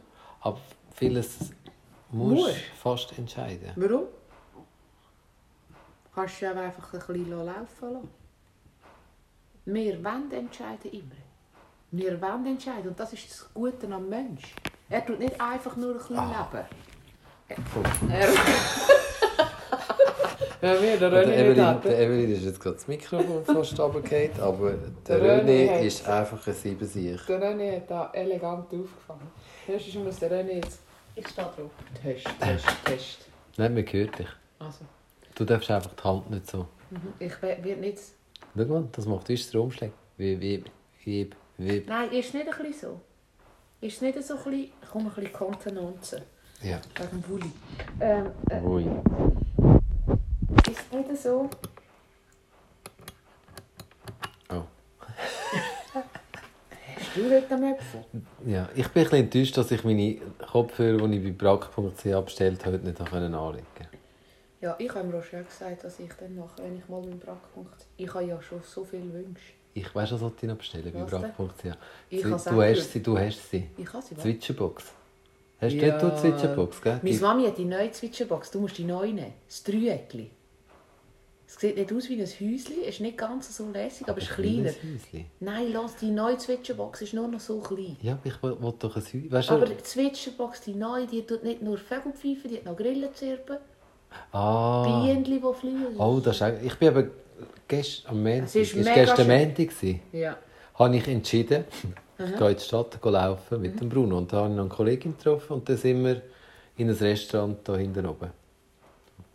[0.40, 0.58] Aber
[0.94, 1.38] vieles
[2.10, 2.50] musst Mhm.
[2.50, 2.52] Du
[2.82, 3.72] fast entscheiden.
[3.76, 4.04] Warum?
[6.14, 8.08] Kannst du ja einfach ein bisschen laufen lassen.
[9.66, 11.14] Wir wollen entscheiden immer.
[11.90, 12.88] Wir wollen entscheiden.
[12.88, 14.54] Und das ist das Gute am Mensch.
[14.88, 16.66] Er tut nicht einfach nur ein bisschen leben.
[18.10, 18.28] Er...
[20.62, 21.84] ja, wir, der Der René nicht Evelyn, hat.
[21.84, 24.72] der Evelyn ist jetzt gerade das Mikrofon fast runtergefallen, aber
[25.06, 27.18] der Der René René ist einfach ein Siebensieg.
[27.26, 29.28] Der René hat da elegant aufgefangen.
[29.66, 30.80] Erstens muss der René jetzt...
[31.14, 31.70] Ich stehe drauf.
[32.02, 33.18] Test, Test, Test.
[33.56, 34.28] Nein, man hört dich.
[34.58, 34.80] Also,
[35.34, 36.66] Du darfst einfach die Hand nicht so.
[36.90, 37.12] mhm.
[37.18, 37.98] ich werde nicht...
[38.56, 39.90] Schau mal, das macht uns den Umschlag.
[40.16, 40.64] Wie, wie,
[41.04, 41.84] wie, wie.
[41.86, 43.00] Nein, ist nicht ein bisschen so.
[43.80, 44.70] Ist nicht so ein bisschen...
[44.90, 46.22] Komm, ein bisschen Kontenanzen.
[46.62, 46.80] Ja.
[46.96, 47.52] Wegen dem Bulli.
[48.00, 48.84] Ähm, äh, Ui.
[50.92, 51.48] Nicht so...
[54.50, 54.62] Oh.
[55.94, 58.04] Hast du heute am Äpfel?
[58.46, 60.16] Ja, ich bin ein bisschen enttäuscht, dass ich meine
[60.50, 63.58] Kopfhörer, die ich bei brack.ch bestellt habe, heute nicht anlegen konnte.
[64.60, 67.18] Ja, ich habe mir auch schon gesagt, was ich dann mache, wenn ich mal beim
[67.18, 67.86] Brackpunkt...
[67.96, 69.52] Ich habe ja schon so viele Wünsche.
[69.74, 71.64] Ich weiß, was sollte ich noch bestellen bei brack.ch.
[72.10, 73.68] Ich Du, habe du hast sie, du hast sie.
[73.76, 74.22] Ich habe sie, was?
[74.22, 74.84] Zwitschenbox.
[75.60, 75.98] Hast Ja.
[75.98, 77.00] du nicht die Zwitschenbox, gell?
[77.02, 78.50] Meine Mami hat die neue Zwitschenbox.
[78.50, 79.34] Du musst die neue nehmen.
[79.46, 80.30] Das Dreieckli.
[81.50, 84.68] Es sieht nicht aus wie ein Häuschen, ist nicht ganz so lässig, aber ist kleiner.
[84.68, 85.24] Häuschen.
[85.40, 87.96] Nein, lass, die neue Zwitschenbox ist nur noch so klein.
[88.02, 89.32] Ja, aber ich will, will doch ein Häuschen.
[89.32, 89.74] Weißt Aber du?
[89.74, 93.56] die Zwitschenbox, die neue, die tut nicht nur Vögel pfeifen, die hat noch Grillen zirpen,
[94.32, 95.02] Ah.
[95.04, 95.98] Bienen, die fliegen.
[95.98, 97.04] Oh, das ist auch, Ich bin aber
[97.66, 99.26] gestern am Montag, Es ist gestern.
[99.28, 99.72] Montag
[100.12, 100.36] Ja.
[100.74, 101.64] habe ich entschieden,
[102.18, 104.18] ich gehe in die Stadt laufen mit dem Bruno.
[104.18, 106.22] Und da habe ich noch eine Kollegin getroffen und dann sind wir
[106.76, 108.30] in ein Restaurant hier hinten oben.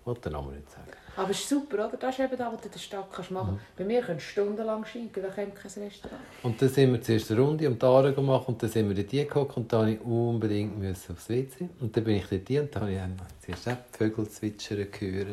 [0.06, 0.91] Will den Namen nicht sagen.
[1.15, 1.97] Aber es ist super, oder?
[1.97, 3.58] Das ist eben das, was du in der Stadt kannst machen Mhm.
[3.58, 3.76] kannst.
[3.78, 6.21] Bei mir kannst du stundenlang schinken, da kommt kein Restaurant.
[6.41, 8.95] Und dann sind wir zuerst eine Runde um die Aare gemacht und dann sind wir
[8.95, 11.69] dort gehockt und da musste ich unbedingt müssen aufs WC.
[11.80, 14.88] Und dann bin ich dort und da habe ich dann zuerst auch die Vögel zwitschern
[14.91, 15.28] gehört.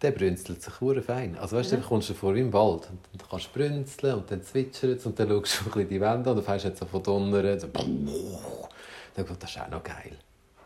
[0.00, 1.36] Der brünzelt sich hure fein.
[1.38, 4.14] Also weißt du, dann kommst du vor wie im Wald und dann kannst du brünzeln
[4.16, 6.44] und dann zwitschert es und dann schaust du ein bisschen die Wände an und dann
[6.44, 7.60] fängst du jetzt so von donnern.
[7.60, 7.68] So
[9.14, 10.16] dann das ist auch noch geil.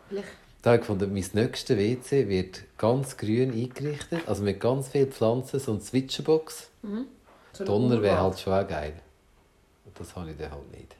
[0.09, 0.27] Vielleicht
[0.67, 5.09] Da habe ich gefunden, mein nächstes WC wird ganz grün eingerichtet, also mit ganz vielen
[5.13, 8.91] Pflanzen, so eine so ein Donner wäre halt schon auch geil.
[9.95, 10.93] Das habe ich dann halt nicht.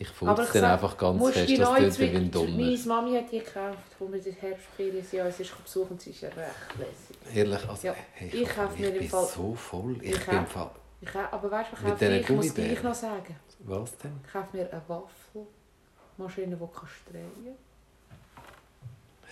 [0.00, 2.50] Ich furze ich dann einfach ganz fest, die das neue tut wie ein Donner.
[2.50, 6.10] Meine Mami hat die gekauft, wo wir der Herbstferien sind, uns ist besuchen und sie
[6.10, 7.16] ist ja recht lässig.
[7.32, 9.96] Ehrlich, also, Ja, hey, ich kaufe mir ich im bin Fall- so voll.
[10.02, 10.46] Ich, Ich bin.
[10.46, 10.70] Fall...
[11.00, 12.20] Ich, auch- aber weißt du, was Mit kaufe ich?
[12.22, 13.36] Ich muss gleich noch sagen.
[13.60, 14.18] Was denn?
[14.26, 17.54] Ich kaufe mir eine Waffelmaschine, die kannst drehen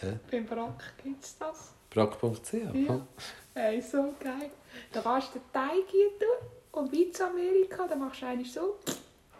[0.02, 0.18] Hä?
[0.30, 1.72] Beim Brack gibt es das.
[1.90, 2.52] Brack.ch?
[2.52, 3.06] Ja.
[3.54, 4.50] Hey, so geil.
[4.92, 8.52] Da kannst du den Teig hier tun und wie in Amerika, dann machst du eigentlich
[8.52, 8.78] so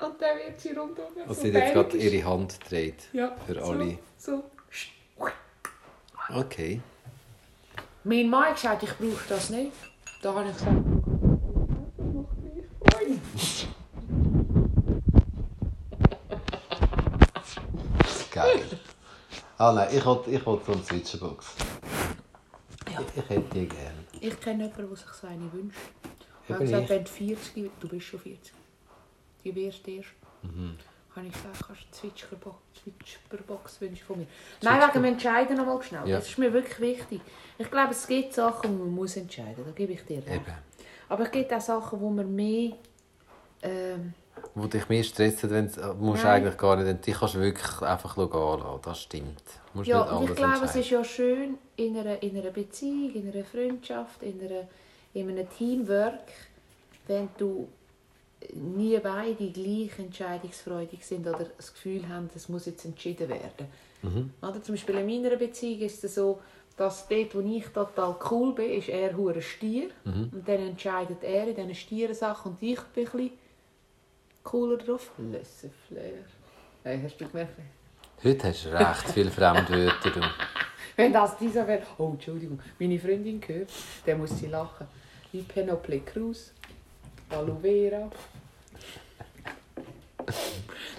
[0.01, 3.09] und dann wird sie rundum Also so sie hat jetzt gerade ihre Hand gedreht.
[3.13, 3.99] ja, für so, alle.
[4.19, 4.45] So.
[6.35, 6.81] Okay.
[8.05, 9.73] Mein Mann hat gesagt, ich brauche das nicht.
[10.23, 10.77] Da habe ich gesagt,
[19.63, 21.55] ah nein, ich will, ich will so eine Zwitschenbox.
[22.93, 23.01] Ja.
[23.01, 24.05] Ich, ich hätte die gerne.
[24.21, 25.79] Ich kenne jemanden, der sich so eine wünscht.
[26.49, 26.91] Er hat Eben gesagt, ich.
[26.91, 28.53] wenn du 40, du bist schon 40,
[29.45, 30.09] die wirst erst,
[30.43, 30.77] Mhm.
[31.15, 34.27] Habe ich gesagt, kannst du eine Zwitscherbox, Zwitscherbox wünschen von mir?
[34.63, 36.09] Nein, wegen dem Entscheiden noch mal schnell.
[36.09, 36.17] Ja.
[36.17, 37.21] Das ist mir wirklich wichtig.
[37.59, 39.67] Ich glaube, es gibt Sachen, die man muss entscheiden muss.
[39.67, 40.29] Da gebe ich dir recht.
[40.29, 40.57] Eben.
[41.09, 42.73] Aber es gibt auch Sachen, wo man mehr...
[43.63, 44.15] Ähm,
[44.55, 46.43] Wo dich mehr stressen, wenn du musst Nein.
[46.43, 48.81] eigentlich gar nicht, die kannst du wirklich einfach gehen lassen.
[48.83, 49.43] Das stimmt.
[49.73, 52.51] Du musst ja, nicht und ich glaube, es ist ja schön in einer, in einer
[52.51, 54.69] Beziehung, in einer Freundschaft, in, einer,
[55.15, 56.29] in einem Teamwork,
[57.07, 57.69] wenn du
[58.55, 63.67] nie beide gleich entscheidungsfreudig sind oder das Gefühl haben, es muss jetzt entschieden werden.
[64.03, 64.31] Mhm.
[64.43, 66.41] Oder zum Beispiel in meiner Beziehung ist es so,
[66.77, 69.91] dass dort, wo ich total cool bin, ist er hure Stier.
[70.05, 70.31] Mhm.
[70.33, 73.31] Und dann entscheidet er in diesen stieren Sachen und ich bin ein bisschen
[74.53, 75.13] cooler drauf.
[75.17, 76.27] Laissez-faire.
[76.83, 77.55] Hey, hast du gemerkt?
[78.23, 80.11] Heute hast du recht viele Fremdwörter.
[80.11, 80.21] Du.
[80.97, 83.71] Wenn das dieser wäre, oh Entschuldigung, meine Freundin gehört,
[84.05, 84.87] dann muss sie lachen.
[85.33, 86.53] Wie Penelope Cruz,
[87.31, 88.11] Aloe Vera.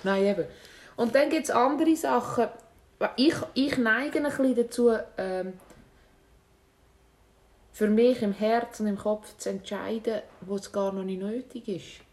[0.03, 0.45] Nein, eben.
[0.95, 2.47] Und dann gibt es andere Sachen.
[3.17, 5.53] Ich, ich neige ein bisschen dazu, ähm,
[7.71, 11.67] für mich im Herz und im Kopf zu entscheiden, wo es gar noch nicht nötig
[11.67, 12.12] ist.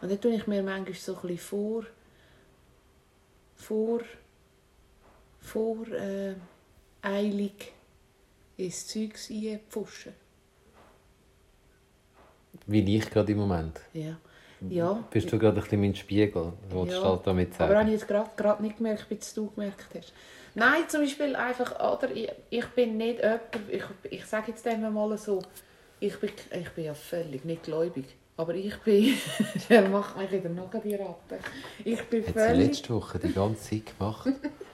[0.00, 1.84] Und dann tue ich mir manchmal so ein bisschen vor,
[3.56, 4.00] vor,
[5.40, 6.34] vor, äh,
[7.02, 7.72] eilig
[8.56, 10.12] ins Zeug reinpfuschen.
[12.66, 13.80] Wie ich gerade im Moment.
[13.92, 14.16] Ja.
[14.68, 15.02] Ja.
[15.10, 16.52] Bist du gerade ein bisschen mein Spiegel?
[16.68, 17.08] Wolltest du Ja.
[17.10, 20.12] halt damit Aber habe ich jetzt gerade gerade nicht gemerkt, bis du gemerkt hast.
[20.54, 24.92] Nein, zum Beispiel einfach, oder, ich, ich bin nicht jemand, ich, ich sage jetzt dem
[24.92, 25.40] mal so,
[25.98, 28.04] ich bin, ich bin ja völlig nicht gläubig,
[28.40, 29.14] aber ich bin,
[29.68, 31.38] er macht mich wieder nachher die Ratte.
[31.84, 34.28] Ich bin sie völlig, letzte Woche die ganze Zeit gemacht?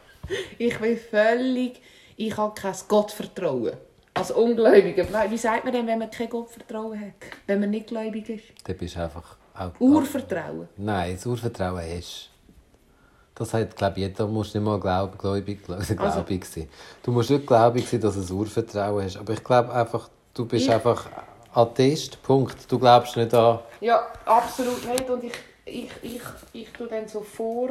[0.58, 1.80] ich bin völlig,
[2.16, 3.72] ich habe kein Gottvertrauen.
[4.14, 5.04] Als Ungläubiger.
[5.28, 7.14] Wie sagt man denn, wenn man kein Gottvertrauen hat?
[7.46, 8.44] Wenn man nicht gläubig ist?
[8.64, 9.36] Dann bist du einfach...
[9.78, 10.68] Urvertrauen.
[10.76, 12.30] Nein, das Urvertrauen hast
[13.34, 14.26] Das hat, glaube ich, jeder.
[14.26, 16.68] Du musst nicht mal glaub, gläubig, gläubig Also- sein.
[17.02, 19.16] Du musst nicht gläubig sein, dass du ein Urvertrauen hast.
[19.16, 21.08] Aber ich glaube einfach, du bist Ich- einfach
[21.56, 22.22] Atheist.
[22.22, 22.70] Punkt.
[22.70, 23.60] Du glaubst nicht an...
[23.80, 25.08] Ja, absolut nicht.
[25.08, 25.32] Und ich,
[25.64, 27.70] ich, ich, ich tue dann so vor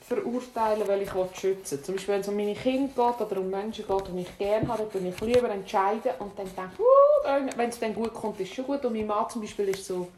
[0.00, 3.50] verurteilen, weil ich will schützen Zum Beispiel, wenn es um meine Kinder geht oder um
[3.50, 7.68] Menschen geht, die ich gerne habe, dann ich lieber entscheiden und dann denke ich, wenn
[7.68, 8.82] es dann gut kommt, ist es schon gut.
[8.86, 10.08] Und mein Mann zum Beispiel ist so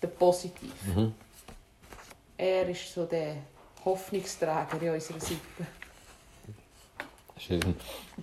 [0.00, 0.72] der Positiv.
[0.84, 1.12] Mhm.
[2.38, 3.38] Er ist so der
[3.84, 5.66] Hoffnungsträger in unserer Seite.
[7.36, 7.74] Schön.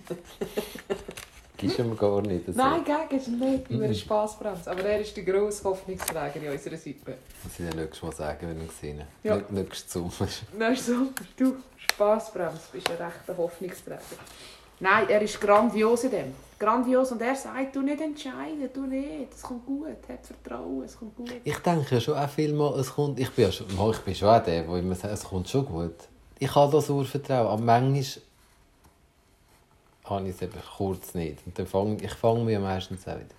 [1.56, 2.48] Gibst du mir gar nicht.
[2.48, 4.70] Das Nein, gegen ist nicht, über eine Spassbremse.
[4.70, 6.98] Aber er ist der grosse Hoffnungsträger in unserer Seite.
[7.06, 9.08] muss ich dir nächstes Mal sagen, wenn du gesehen hast.
[9.24, 9.36] Ja.
[9.36, 10.72] Nicht nächstes Sommer.
[10.72, 11.24] Ist super.
[11.36, 14.00] Du, Spassbremse, bist ein rechter Hoffnungsträger.
[14.80, 16.34] Nein, er ist grandios in dem.
[16.58, 17.12] Grandios.
[17.12, 19.32] Und er sagt, du nicht entscheiden, du nicht.
[19.32, 21.30] Es kommt gut, hab Vertrauen, es kommt gut.
[21.44, 23.20] Ich denke ja schon auch viel mal, es kommt...
[23.20, 25.66] Ich bin, ja schon, ich bin schon auch der, der immer sagt, es kommt schon
[25.66, 25.94] gut.
[26.40, 27.46] Ich habe das Urvertrauen.
[27.46, 28.22] Aber manchmal
[30.04, 31.38] habe ich es eben kurz nicht.
[31.46, 33.34] Und dann fang, ich fange mich meistens auch wieder.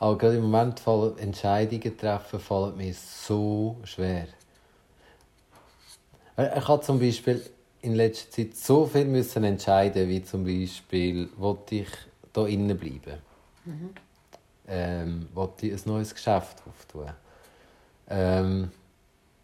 [0.00, 4.28] Aber gerade im Moment fallen Entscheidungen treffen fallen mir so schwer.
[6.36, 7.42] Weil Ich habe zum Beispiel
[7.82, 11.88] in letzter Zeit so viel müssen entscheiden, wie zum Beispiel, wollte ich
[12.32, 13.18] da innen bleiben?
[14.68, 17.10] Ähm, wollte ich ein neues Geschäft auftun?
[18.08, 18.70] Ähm,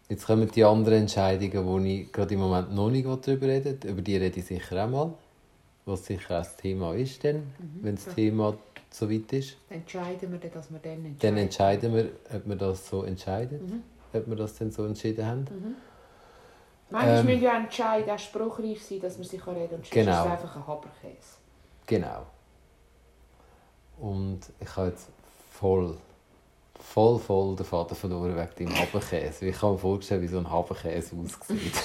[0.07, 3.77] jetzt kommen die anderen Entscheidungen, wo ich gerade im Moment noch nicht darüber rede.
[3.87, 5.13] Über die rede ich sicher auch mal.
[5.85, 8.57] Was sicher auch das Thema ist, dann, wenn das Thema
[8.89, 9.57] so weit ist.
[9.69, 11.17] Dann entscheiden wir, dass wir dann entscheiden.
[11.19, 13.83] Dann entscheiden wir, ob wir das so entscheiden.
[14.13, 15.45] Ob wir das dann so entschieden haben.
[16.89, 17.25] Manchmal Ähm.
[17.25, 19.77] müssen ja Entscheiden auch spruchreif sein, dass man sich reden kann.
[19.77, 20.11] Und Genau.
[20.11, 21.37] ist es einfach ein Haberkäse.
[21.85, 22.25] Genau.
[23.99, 25.09] Und ich habe jetzt
[25.51, 25.97] voll,
[26.79, 29.45] voll, voll den Faden verloren wegen dem Habenkäse.
[29.47, 31.73] Ich kann mir vorstellen, wie so ein Habenkäse aussieht.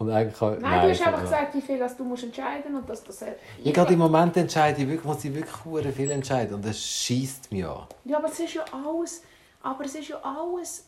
[0.00, 2.72] Und eigentlich habe, Nein, du hast ich einfach gesagt, wie viel dass du musst entscheiden
[2.72, 2.82] musst.
[2.82, 3.28] Und dass das,
[3.62, 7.52] Ja, gerade im Moment entscheide ich wirklich, muss ich wirklich viel entscheiden und das schießt
[7.52, 7.86] mich an.
[8.06, 9.22] Ja, aber es ist ja alles,
[9.62, 10.86] aber es ist ja alles,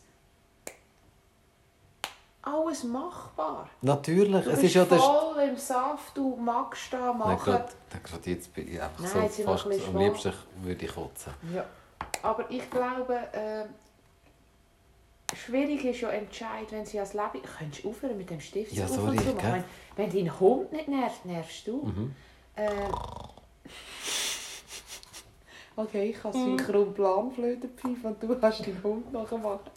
[2.41, 3.69] alles machbar.
[3.81, 4.97] Natürlich, Du es ist ja der...
[4.97, 7.37] voll im Saft, du magst da Nein, machen.
[7.53, 7.69] gerade,
[8.03, 9.67] gerade jetzt bin ich einfach Nein, so fast...
[9.67, 11.33] Am liebsten würde ich kotzen.
[11.53, 11.63] Ja.
[12.23, 13.65] Aber ich glaube, äh,
[15.45, 17.41] schwierig ist ja entscheiden, wenn sie als Leben...
[17.57, 18.71] Könntest du aufhören mit dem Stift?
[18.73, 19.63] Ja, auf sorry, zu machen?
[19.95, 21.83] Wenn, wenn dein Hund nicht nervt, nervst du.
[21.83, 22.15] Mhm.
[22.55, 22.69] Äh,
[25.75, 29.71] okay, ich habe synchron Planflöte pfeifen und du hast deinen Hund nachgemacht.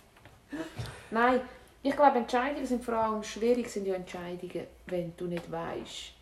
[1.11, 1.41] Nein,
[1.83, 6.13] ich glaube, Entscheidungen sind vor allem schwierig, sind ja Entscheidungen, wenn du nicht weißt.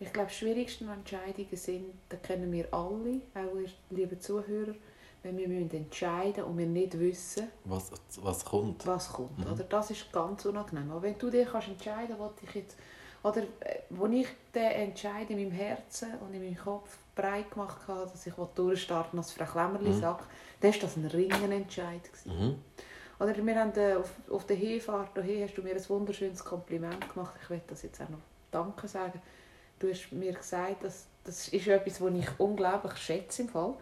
[0.00, 4.74] Ich glaube, die schwierigsten Entscheidungen sind, da kennen wir alle, auch ihr lieben Zuhörer,
[5.24, 7.90] wenn wir müssen entscheiden und wir nicht wissen, Was,
[8.22, 8.86] was kommt?
[8.86, 9.38] was kommt.
[9.38, 9.52] Mhm.
[9.52, 10.90] Oder das ist ganz unangenehm.
[10.90, 12.76] Aber wenn du dich kannst entscheiden kannst, ich jetzt,
[13.22, 17.78] oder äh, wo ich den Entscheid in meinem Herzen und in meinem Kopf breit gemacht
[17.88, 20.00] habe, dass ich durchstarten als Frau Klemmerli Mhm.
[20.00, 20.24] sagt,
[20.60, 22.02] dann war das ein Ringenentscheid.
[22.26, 22.56] Mhm.
[23.20, 27.08] Oder wir haben äh, auf, auf der Hinfahrt hierher hast du mir ein wunderschönes Kompliment
[27.12, 27.34] gemacht.
[27.42, 28.18] Ich will das jetzt auch noch
[28.50, 29.20] Danke sagen.
[29.78, 33.74] Du hast mir gesagt, dass das ist etwas, was ich unglaublich schätze im Fall.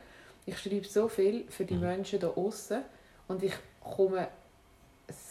[0.46, 1.80] Ich schreibe so viel für die Mhm.
[1.80, 2.82] Menschen da außen
[3.28, 4.28] und ich komme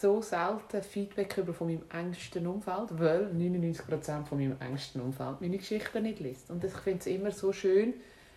[0.00, 5.58] so selten Feedback über von meinem engsten Umfeld, weil 99% von meinem engsten Umfeld meine
[5.58, 6.50] Geschichten nicht liest.
[6.50, 7.94] Und ich finde es immer so schön,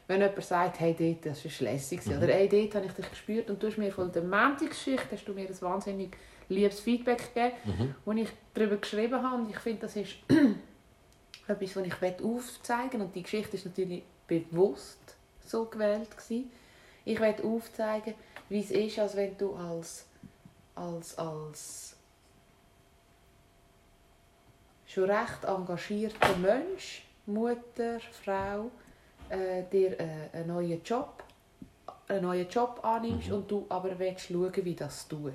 [0.07, 2.05] wenn jemand sagt, hey, dort, das war lässig.
[2.05, 2.17] Mhm.
[2.17, 3.49] Oder hey, dort habe ich dich gespürt.
[3.49, 6.15] Und du hast mir von der Manti-Geschichte hast du mir ein wahnsinnig
[6.49, 7.95] liebes Feedback gegeben, Mhm.
[8.05, 9.41] wo ich darüber geschrieben habe.
[9.43, 10.15] Und ich finde, das ist
[11.47, 13.01] etwas, was ich aufzeigen will.
[13.01, 16.09] Und die Geschichte ist natürlich bewusst so gewählt.
[16.11, 16.49] Gewesen.
[17.05, 18.15] Ich will aufzeigen,
[18.49, 20.05] wie es ist, als wenn du als,
[20.75, 21.95] als, als
[24.87, 28.71] schon recht engagierter Mensch, Mutter, Frau,
[29.29, 31.23] äh, dir äh, einen neuen Job,
[32.07, 33.33] einen neuen Job annimmst Mhm.
[33.35, 35.33] und du aber willst schauen, wie das tut.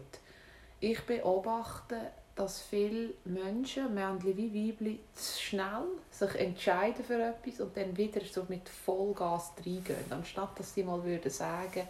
[0.80, 1.96] Ich beobachte,
[2.40, 8.22] dass viele Menschen, Männchen wie Weibli, zu schnell sich entscheiden für etwas und dann wieder
[8.22, 10.06] so mit Vollgas reingehen.
[10.08, 11.86] Anstatt dass sie mal würden sagen,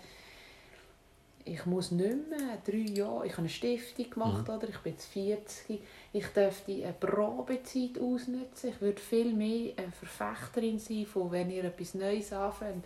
[1.45, 4.69] ich muss nicht mehr drei Jahre, ich habe eine Stiftung gemacht, oder?
[4.69, 5.81] Ich bin jetzt 40,
[6.13, 11.65] ich dürfte eine Probezeit ausnutzen, ich würde viel mehr eine Verfechterin sein, von wenn ihr
[11.65, 12.85] etwas Neues anfängt,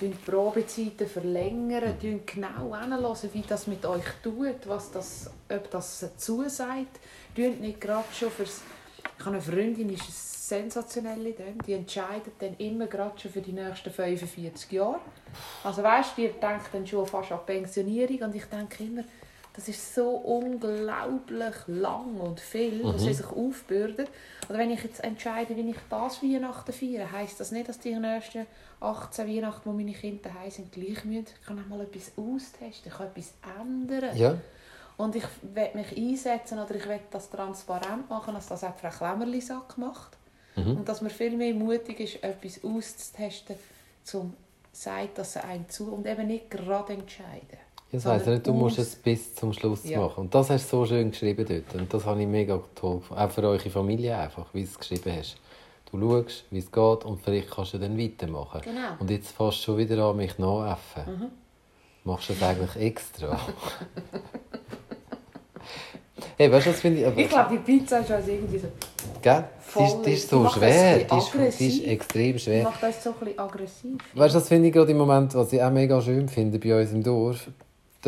[0.00, 2.20] die Probezeiten verlängern, mhm.
[2.24, 7.00] genau hinhören, wie das mit euch tut, was das, ob das zusagt.
[7.34, 8.62] Tut nicht gerade schon fürs...
[9.18, 10.12] Ich habe eine Freundin, die ist eine
[10.70, 15.00] sensationelle, dann, die entscheidet dann immer gerade schon für die nächsten 45 Jahre.
[15.64, 19.02] Also weißt, die denkt dann schon fast an Pensionierung und ich denke immer,
[19.58, 23.06] das ist so unglaublich lang und viel, was Mhm.
[23.06, 24.08] sie sich aufbürdet.
[24.48, 27.94] Oder wenn ich jetzt entscheide, wie ich das Weihnachten feiere, heisst das nicht, dass die
[27.96, 28.46] nächsten
[28.80, 31.26] 18 Weihnachten, wo meine Kinder daheim sind, gleich müssen.
[31.40, 34.16] Ich kann auch mal etwas austesten, ich kann etwas ändern.
[34.16, 34.36] Ja,
[34.96, 38.90] Und ich will mich einsetzen oder ich will das transparent machen, als das auch Frau
[38.90, 40.16] Klemmerli-Sack macht.
[40.56, 40.78] Mhm.
[40.78, 43.56] Und dass man viel mehr mutig ist, etwas auszutesten,
[44.04, 44.34] zum
[44.72, 47.58] sagt, dass er einem zu und eben nicht gerade entscheiden.
[47.92, 50.00] Das heisst ja nicht, du musst es bis zum Schluss Ja.
[50.00, 50.20] machen.
[50.24, 51.80] Und das hast du so schön geschrieben dort.
[51.80, 53.22] Und das habe ich mega toll gefunden.
[53.22, 55.36] Auch für eure Familie einfach, wie du es geschrieben hast.
[55.90, 58.60] Du schaust, wie es geht und vielleicht kannst du dann weitermachen.
[58.62, 58.80] Genau.
[58.98, 61.02] Und jetzt fährst du schon wieder an mich nachäffen.
[61.06, 61.26] Mhm.
[62.04, 63.38] Machst du das eigentlich extra?
[66.36, 67.06] hey, weißt du, was finde ich...
[67.06, 68.68] aber- Ich glaube, die Pizza ist also irgendwie so...
[69.22, 69.44] Gell?
[69.78, 70.98] Die ist, die ist die so das schwer.
[70.98, 72.64] Die ist, die ist extrem schwer.
[72.64, 73.96] macht das so ein bisschen aggressiv.
[74.14, 76.80] Weißt du, das finde ich gerade im Moment, was ich auch mega schön finde bei
[76.80, 77.48] uns im Dorf,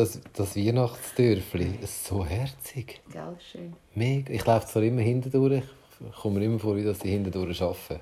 [0.00, 1.78] das, das Weihnachtsdörfli.
[1.86, 3.00] So herzig.
[3.12, 3.74] Gell, schön.
[3.94, 4.32] Mega.
[4.32, 5.62] Ich laufe zwar immer hintendurch,
[6.08, 8.00] ich komme mir immer vor, wie das die hintendurch arbeiten.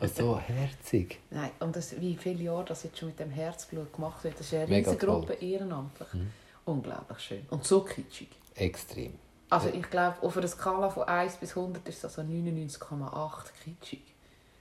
[0.00, 1.18] Also so herzig.
[1.30, 4.46] Nein, und das, wie viele Jahre das jetzt schon mit dem Herzblut gemacht wird, das
[4.46, 6.08] ist eine Mega riesige Gruppe, ehrenamtlich.
[6.64, 7.42] Unglaublich schön.
[7.50, 8.28] Und so kitschig.
[8.54, 9.12] Extrem.
[9.50, 14.02] Also ich glaube, auf einer Skala von 1 bis 100 ist das so 99,8 kitschig.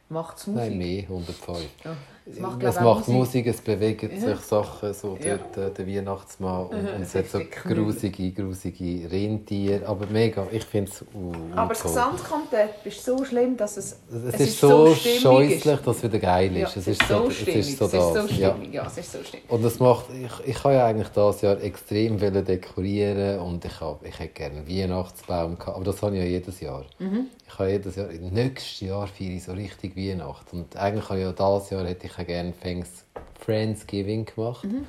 [0.09, 0.69] Macht es Musik?
[0.69, 1.69] Nein, mehr, 105.
[1.85, 1.95] Ja.
[2.25, 4.19] Es macht, es macht Musik, es bewegen Ja.
[4.35, 5.35] sich Sachen, so Ja.
[5.37, 7.39] dort, äh, der Weihnachtsmann und, Mhm, und es es hat so
[7.73, 11.83] grusige, grusige Rentiere, aber mega, ich finde es uh, Aber das.
[11.83, 13.97] Gesamtkonzept ist so schlimm, dass es...
[14.09, 16.77] Es, es ist, ist so, so scheußlich, dass es wieder geil Ja, ist.
[16.77, 17.59] es es, ist so, es stimmig.
[17.59, 18.37] ist so es ist so das.
[18.37, 18.55] ja.
[18.71, 19.49] Ja, es ist so stimmig.
[19.49, 24.07] Und das macht, ich, ich habe ja eigentlich dieses Jahr extrem dekorieren und ich, habe,
[24.07, 26.85] ich hätte gerne einen Weihnachtsbaum gehabt, aber das habe ich ja jedes Jahr.
[26.99, 27.27] Mhm.
[27.45, 31.25] Ich habe jedes Jahr, nächstes Jahr feiere ich so richtig Weihnachten und eigentlich habe ich
[31.25, 33.05] ja dieses Jahr hätte ich ja gerne Thanks
[33.39, 34.63] Friendsgiving gemacht.
[34.63, 34.85] Mhm.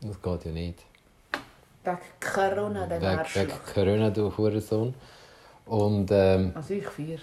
[0.00, 0.84] Das geht ja nicht.
[1.84, 3.52] Wegen Corona, der Wegen, wegen.
[3.74, 4.94] Corona, du Hurensohn.
[5.66, 7.18] Und ähm, Also ich vier.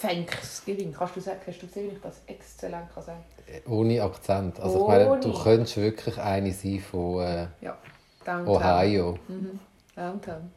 [0.00, 0.92] Thanksgiving.
[0.92, 3.24] Kannst du sagen, hast du gesehen, wie ich das exzellent kann sagen
[3.66, 4.60] ohne Akzent.
[4.60, 7.76] Also ich meine, du könntest wirklich eine sein von äh, Ja.
[8.24, 8.48] Downtown.
[8.48, 9.18] Ohio.
[9.28, 9.58] Mhm.
[9.94, 10.50] Downtown.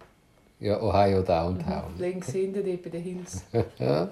[0.60, 1.98] Ja, Ohio Downtown.
[1.98, 3.44] Links hinten bei den Hills.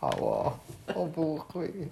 [0.00, 0.58] Aua,
[0.94, 1.88] oh Bauchweh.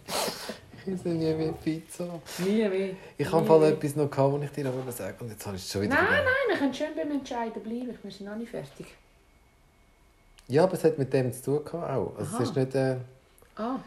[0.94, 2.04] Esse nie mehr Pizza.
[2.38, 2.90] Nie mehr.
[3.18, 3.68] Ich habe mehr.
[3.68, 5.94] etwas noch gehabt, was ich dir noch sagen und jetzt habe ich es schon wieder
[5.94, 6.24] Nein, vergessen.
[6.26, 7.98] nein, wir können schön beim Entscheiden bleiben.
[8.02, 8.86] Wir sind noch nicht fertig.
[10.48, 12.14] Ja, aber es hat mit dem zu tun gehabt auch.
[12.18, 12.42] Also Aha.
[12.42, 12.74] es ist nicht...
[12.74, 12.96] Äh,
[13.58, 13.78] Ah,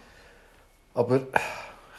[0.95, 1.21] aber ich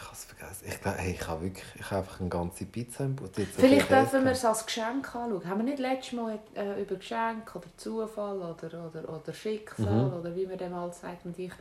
[0.04, 0.64] habe es vergessen.
[0.68, 1.64] Ich glaube, hey, ich habe wirklich...
[1.78, 3.30] Ich habe einfach eine ganze Pizza im Boot.
[3.32, 5.48] Vielleicht viel Käse dürfen wir es als Geschenk anschauen.
[5.48, 10.12] Haben wir nicht letztes Mal äh, über Geschenk oder Zufall oder, oder, oder Schicksal Mhm.
[10.14, 11.52] oder wie man dem mal sagt und ich.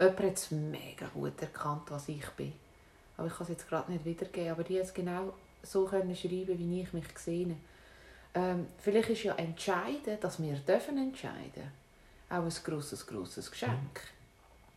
[0.00, 2.54] Jemand hat es mega gut erkannt, was ich bin.
[3.18, 4.52] Aber ich kann es jetzt gerade nicht wiedergeben.
[4.52, 7.56] Aber die hat es genau so können schreiben wie ich mich sehe.
[8.34, 11.70] Ähm, vielleicht ist ja entscheiden, dass wir dürfen entscheiden.
[12.30, 14.00] Auch ein grosses, grosses Geschenk.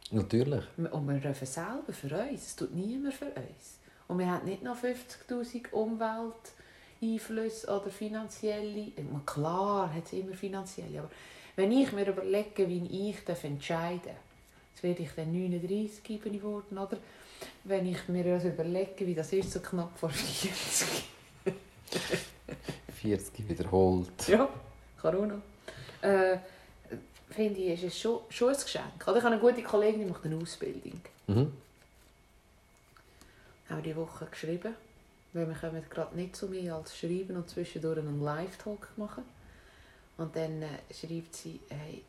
[0.10, 0.64] Natürlich.
[0.78, 2.48] Und wir dürfen selber für uns.
[2.48, 3.80] Es tut niemand für uns.
[4.08, 8.92] Und wir haben nicht noch 50'000 Umwelteinflüsse oder finanzielle.
[9.26, 11.00] Klar hat es immer finanzielle.
[11.00, 11.10] Aber
[11.56, 14.16] wenn ich mir überlege, wie ich entscheiden darf,
[14.74, 16.98] jetzt werde ich dann 39 bin geworden, oder?
[17.64, 21.04] Wenn ich mir das überlege, wie das ist, so knapp vor 40.
[23.02, 24.28] 40 wiederholt.
[24.28, 24.50] Ja,
[25.00, 25.42] Corona.
[26.02, 26.38] Äh,
[27.30, 29.08] finde ich, ist es schon, schon ein Geschenk.
[29.08, 31.02] Oder ich habe eine gute Kollegin, die macht eine Ausbildung.
[31.28, 31.52] Mhm.
[33.70, 34.76] Haben wir diese Woche geschrieben,
[35.34, 39.24] weil wir kommen gerade nicht zu mir als schreiben und zwischendurch einen Live-Talk machen.
[40.18, 42.04] Und dann äh, schreibt sie, hey,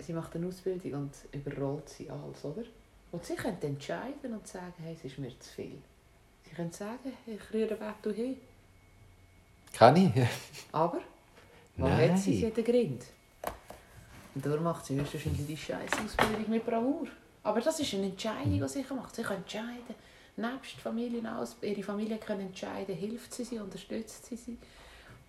[0.00, 2.64] sie macht eine Ausbildung und überrollt sie alles, oder?
[3.10, 5.78] Und sie können entscheiden und sagen, hey, es ist mir zu viel.
[6.44, 8.36] Sie können sagen, ich rühre weg, du hin.
[9.72, 10.12] Kann ich?
[10.72, 11.00] Aber,
[11.76, 12.12] Nein.
[12.12, 12.44] hat sie?
[12.44, 13.04] Einen Grund.
[14.34, 17.08] Und darum macht sie höchstwahrscheinlich die scheiß Ausbildung mit Bravour.
[17.42, 19.16] Aber das ist eine Entscheidung, die sie macht.
[19.16, 19.94] Sie kann entscheiden,
[20.36, 24.58] nebst Familien aus, ihre Familie können entscheiden, hilft sie sie, unterstützt sie sie.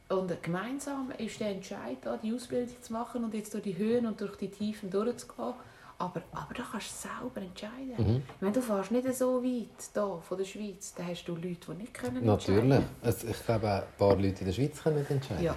[0.09, 4.05] Und gemeinsam ist der Entscheid, da, die Ausbildung zu machen und jetzt durch die Höhen
[4.07, 5.53] und durch die Tiefen durchzugehen.
[5.99, 7.95] Aber, aber da kannst du selber entscheiden.
[7.97, 8.23] Mhm.
[8.39, 11.73] Wenn du fährst nicht so weit da, von der Schweiz, dann hast du Leute, die
[11.73, 12.81] nicht können Natürlich.
[13.01, 15.43] Also ich glaube, auch ein paar Leute in der Schweiz können nicht entscheiden.
[15.43, 15.55] Ja,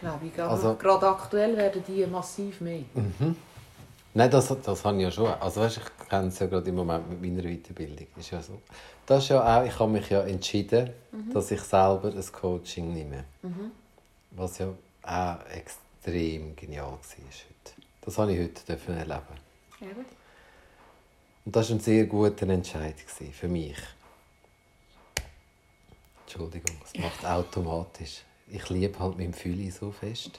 [0.00, 0.40] glaube ich.
[0.40, 2.82] Aber Also- gerade aktuell werden die massiv mehr.
[2.94, 3.36] Mhm.
[4.14, 5.26] Nein, das, das habe ich ja schon.
[5.26, 8.06] Also weißt, ich kenne es ja gerade im Moment mit meiner Weiterbildung.
[8.16, 8.60] Ist ja so.
[9.06, 10.90] Das ist ja auch, ich habe mich ja entschieden,
[11.32, 13.24] dass ich selber ein Coaching nehme.
[14.32, 14.68] Was ja
[15.02, 17.82] auch extrem genial war heute.
[18.00, 18.96] Das habe ich heute dürfen
[21.44, 22.94] Und das war ein sehr guter Entscheid
[23.32, 23.76] für mich.
[26.26, 28.22] Entschuldigung, es macht automatisch.
[28.48, 30.38] Ich liebe halt mein Fühli so fest.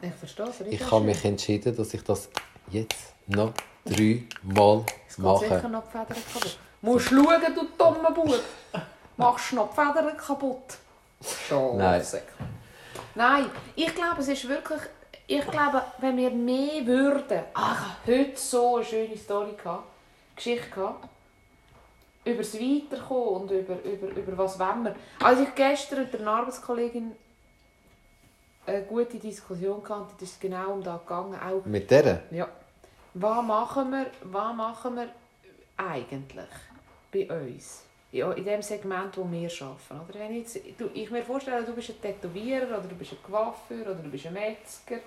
[0.00, 0.60] Ich verstehe es.
[0.60, 2.28] Ich habe mich entschieden, dass ich das
[2.70, 3.52] jetzt noch
[3.84, 5.68] dreimal Es geht sicher mache.
[5.68, 6.58] noch die Federn kaputt.
[6.82, 8.34] Musst schauen, du dummer Bub.
[9.16, 10.78] Machst du noch die Federn kaputt?
[11.50, 11.78] Nein.
[12.00, 12.22] Scheiße.
[13.14, 14.80] Nein, ich glaube, es ist wirklich...
[15.28, 17.40] Ich glaube, wenn wir mehr würden...
[17.54, 17.72] Ah,
[18.04, 19.88] ich habe heute so eine schöne Story gehabt.
[20.36, 21.08] Geschichte gehabt.
[22.24, 24.96] Über das Weiterkommen und über, über, über was wollen wir.
[25.20, 27.12] Als ich gestern mit einer Arbeitskollegin
[28.66, 32.22] eine gute Diskussion hatte, und es ist genau um das gegangen, auch Mit der?
[32.30, 32.48] ja.
[33.14, 35.08] Was machen wir, was machen wir
[35.76, 36.44] eigentlich
[37.12, 37.82] bei uns?
[38.12, 40.08] Ja, in dem Segment, wo wir arbeiten.
[40.08, 43.18] Oder wenn jetzt, du, ich mir vorstelle, du bist ein Tätowierer oder du bist ein
[43.22, 44.98] Coiffeur oder du bist ein Metzger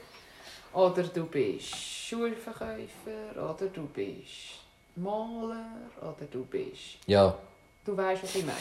[0.74, 4.60] oder du bist Schulverkäufer oder du bist
[4.96, 6.98] Maler oder du bist...
[7.08, 7.38] Ja.
[7.86, 8.58] Du weißt, was ich meine.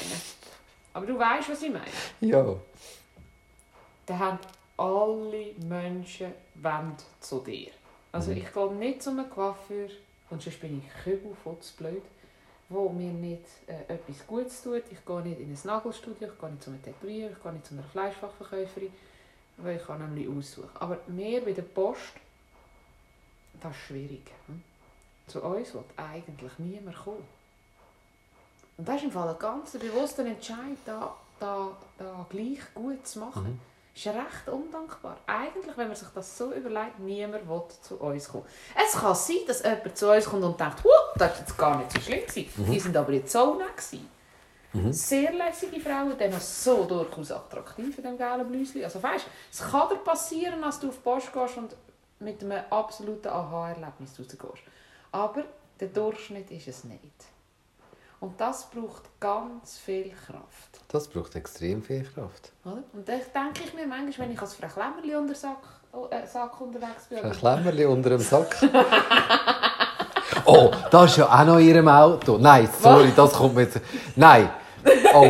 [0.92, 1.86] Aber du weißt, was ich meine.
[2.20, 2.56] Ja.
[4.06, 4.38] dann haben
[4.76, 7.70] alle Menschen wollen zu dir.
[8.12, 9.88] Also ich gehe nicht zu einem Coiffeur,
[10.30, 11.36] und sonst bin ich kübel
[11.78, 12.02] blöd,
[12.68, 14.82] wo mir nicht äh, etwas Gutes tut.
[14.90, 17.66] Ich gehe nicht in ein Nagelstudio, ich gehe nicht zu einem Tätowierer, ich gehe nicht
[17.66, 18.92] zu einer Fleischfachverkäuferin,
[19.58, 20.70] weil ich kann nämlich aussuchen.
[20.74, 22.14] Aber mehr bei der Post,
[23.60, 24.22] das ist schwierig.
[24.46, 24.62] Hm?
[25.26, 27.24] Zu uns will eigentlich niemand kommen.
[28.76, 33.18] Und das ist im Fall ein ganz bewusster Entscheid, da, da, da gleich gut zu
[33.18, 33.44] machen.
[33.44, 33.60] Mhm.
[33.94, 35.16] Ist recht undankbar.
[35.26, 38.44] Eigentlich, wenn man sich das so überlegt, niemand will zu uns kommen.
[38.76, 41.78] Es kann sein, dass jemand zu uns kommt und denkt, «Huh, das war jetzt gar
[41.78, 42.24] nicht so schlimm.
[42.24, 42.66] gewesen.
[42.70, 44.17] Die sind aber jetzt so gewesen.»
[44.90, 48.84] Sehr lässige Frauen, dann noch so durchaus attraktiv in diesem gelben Blüschen.
[48.84, 51.74] Also weißt, es kann dir passieren, dass du auf die Post gehst und
[52.20, 54.64] mit einem absoluten Aha-Erlebnis rausgehst.
[55.10, 55.44] Aber
[55.80, 57.24] der Durchschnitt ist es nicht.
[58.20, 60.80] Und das braucht ganz viel Kraft.
[60.88, 62.52] Das braucht extrem viel Kraft.
[62.64, 62.82] Oder?
[62.92, 65.62] Und dann denke ich mir manchmal, wenn ich als Frau Klemmerli unter Sack,
[66.10, 67.18] äh, Sack unterwegs bin.
[67.18, 68.56] Ein Klemmerli unter dem Sack.
[70.48, 72.38] oh, das ist ja auch noch in ihrem Auto.
[72.38, 73.80] Nein, sorry, das kommt mir jetzt...
[74.16, 74.48] Nein.
[75.14, 75.28] Oh.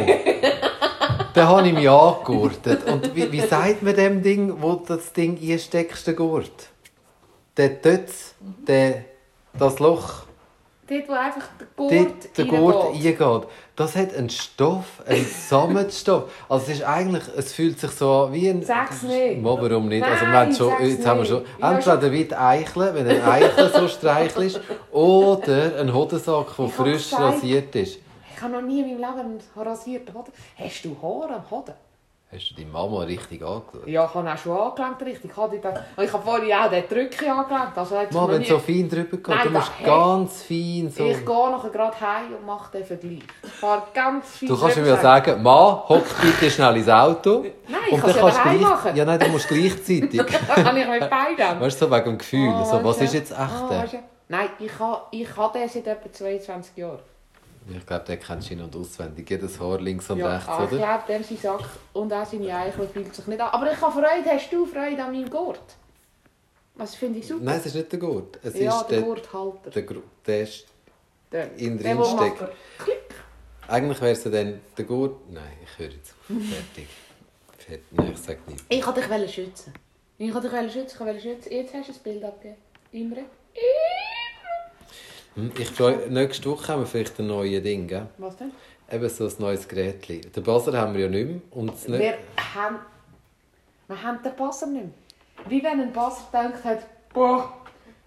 [1.34, 2.84] Da habe ich mich angegurtet.
[2.84, 6.68] Und wie, wie sagt man dem Ding, wo das Ding einsteckst, der Gurt?
[7.56, 9.04] Der Tötz, der,
[9.58, 10.27] das Loch,
[10.88, 13.20] Dort, wo einfach der Gurt dort der Gurt reingeht.
[13.20, 13.48] eingeht.
[13.76, 16.24] Das hat einen Stoff, einen Sammetstoff.
[16.48, 18.62] Also es ist eigentlich, es fühlt sich so an wie ein...
[18.62, 19.42] Sag's nicht.
[19.42, 20.02] Mo, warum nicht?
[20.02, 23.06] also wir Nein, haben schon, jetzt haben wir schon Ich entweder wie die Eicheln, wenn
[23.06, 24.60] ein Eichel so streichelst,
[24.90, 27.98] oder ein Hodensack, der frisch rasiert ist.
[28.34, 30.32] Ich habe noch nie in meinem Leben einen rasierten Hoden.
[30.56, 31.74] Hast du Haare am Hoden?
[32.30, 33.86] Hast du deine Mama richtig angeschaut?
[33.86, 35.30] Ja, ich habe auch schon angelenkt, richtig.
[35.30, 35.56] Ich habe,
[35.96, 37.78] und ich habe vorhin auch den Drücker angelenkt.
[37.78, 41.04] Also Mal, wenn nie- so fein drüber geht, Nein, du musst ganz fein so...
[41.06, 43.22] Ich gehe nachher gerade heim und mache den Vergleich.
[43.42, 47.46] Ich fahre ganz viel Du kannst mir ja sagen, Mann, hock bitte schnell ins Auto.
[47.66, 48.60] Nein, ich kann es ja gleich...
[48.60, 48.96] machen.
[48.96, 50.26] Ja, nein, du musst gleichzeitig.
[50.54, 51.60] Kann ich mit beiden.
[51.60, 52.50] weißt du, so wegen dem Gefühl.
[52.54, 53.40] Ah, so, was ist jetzt echt?
[53.40, 53.98] Ah, weisst du?
[54.28, 56.98] Nein, ich habe ich ha den seit etwa 22 Jahren.
[57.76, 59.28] Ich glaube, den kennst du in- und auswendig.
[59.28, 60.78] Jedes Haar links und Ja, rechts, ah, ich oder?
[60.78, 63.48] glaube, dem sein Sack und auch seine Eichel fühlt sich nicht an.
[63.50, 64.30] Aber ich habe Freude.
[64.30, 65.60] Hast du Freude an meinem Gurt?
[66.76, 67.44] Das finde ich super.
[67.44, 68.38] Nein, es ist nicht der Gurt.
[68.42, 69.70] Es ja, ist der der, Gurthalter.
[69.70, 69.84] der,
[70.26, 70.66] der ist,
[71.32, 72.52] Der, in der, drin steckt.
[73.66, 75.30] Eigentlich wäre es dann der Gurt...
[75.30, 76.26] Nein, ich höre jetzt auf.
[76.28, 76.88] Fertig.
[77.58, 77.84] Fertig.
[77.90, 78.64] Nein, ich sage nichts.
[78.68, 79.74] Ich wollte dich schützen.
[80.18, 81.52] Ich wollte dich schützen, ich wollte schützen.
[81.52, 82.56] Jetzt hast du ein Bild abgegeben.
[82.92, 83.24] Imre.
[85.38, 88.06] Hm, Ich freue nächste Woche haben wir vielleicht ein neues Ding, gell?
[88.18, 88.50] Was denn?
[88.90, 90.08] Eben so ein neues Gerät.
[90.08, 91.40] Den Buzzer haben wir ja nicht mehr.
[91.52, 92.00] Und das nicht...
[92.00, 92.14] Wir
[92.54, 92.78] haben,
[93.86, 94.92] wir haben den Passer nicht mehr.
[95.48, 96.78] Wie wenn ein Passer gedacht hat,
[97.14, 97.52] boah,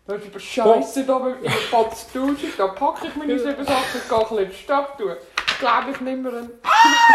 [0.08, 4.10] das ist aber scheiße da mit meiner Patztuse, da packe ich meine sieben Sachen und
[4.10, 5.16] gehe ein bisschen in die Stadt tun.
[5.60, 6.50] Glaube ich nicht mehr ein...
[6.64, 6.70] Ah,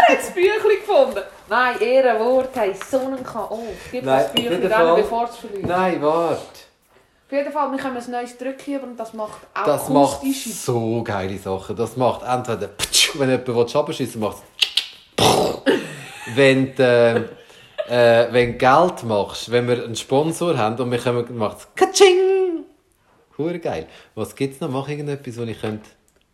[0.07, 1.21] er hat das Büchlein gefunden!
[1.47, 3.63] Nein, Ehrenwort, hey, so einen K.O.
[3.91, 5.67] Gib Nein, das Büchlein dann, bevor es verliert.
[5.67, 6.66] Nein, warte.
[7.27, 11.03] Auf jeden Fall, wir können ein neues Drückchen und das macht auch Das macht so
[11.03, 11.75] geile Sachen.
[11.75, 12.69] Das macht entweder,
[13.15, 14.37] wenn jemand abschießen macht
[15.17, 15.25] es.
[16.35, 17.29] wenn du
[17.89, 21.67] äh, wenn du Geld machst, wenn wir einen Sponsor haben und wir können, macht es
[21.75, 22.63] Katsching!
[23.37, 23.87] Hure geil.
[24.15, 24.69] Was gibt es noch?
[24.69, 25.89] Mach irgendetwas, wo ich könnte.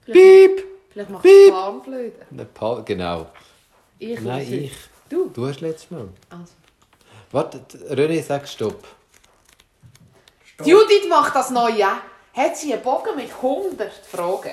[0.06, 0.64] Piep!
[0.92, 1.10] Vielleicht
[1.52, 2.26] Panflöte.
[2.30, 3.28] Ein paar- Genau.
[3.98, 4.74] Ich Nein, ich.
[5.10, 5.30] Du?
[5.34, 6.08] Du hast letztes Mal.
[6.30, 6.54] Also.
[7.32, 8.84] Warte, René, sag Stopp.
[10.66, 12.02] Judith macht das neu, ja.
[12.34, 14.52] Hat sie einen Bogen mit 100 Fragen.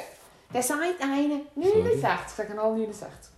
[0.52, 3.30] Dann sagt einer 69, sagen alle 69.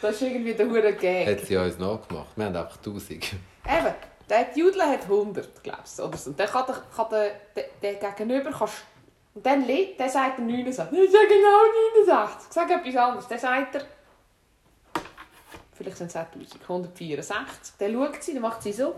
[0.00, 1.26] Das ist irgendwie der hure Gag.
[1.26, 2.28] Hat sie uns nachgemacht.
[2.36, 3.10] Wir haben einfach 1000.
[3.10, 3.94] Eben,
[4.28, 6.04] der Judler hat 100, glaubst du.
[6.04, 6.30] Oder so.
[6.30, 8.50] Und dann kann der, kann der, der, der Gegenüber...
[8.50, 8.84] Kannst,
[9.34, 10.98] und dann liegt, dann sagt er 69.
[10.98, 12.52] Ich sage genau 69.
[12.52, 13.28] Sag etwas anderes.
[13.28, 13.82] Dann sagt er...
[15.72, 16.62] Vielleicht sind es auch 1000.
[16.62, 17.74] 164.
[17.78, 18.94] Dann schaut sie, dann macht sie so.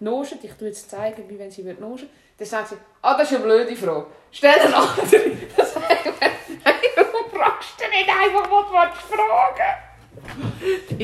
[0.00, 2.08] Noschen, ich tue jetzt zeigen, wie wenn sie wird noschen.
[2.36, 4.06] Dann sagt sie, ah, das ist eine blöde Frage.
[4.32, 5.06] Stell eine andere.
[5.06, 6.22] Sagen wir,
[6.64, 9.78] hey, warum fragst du nicht einfach, was du fragen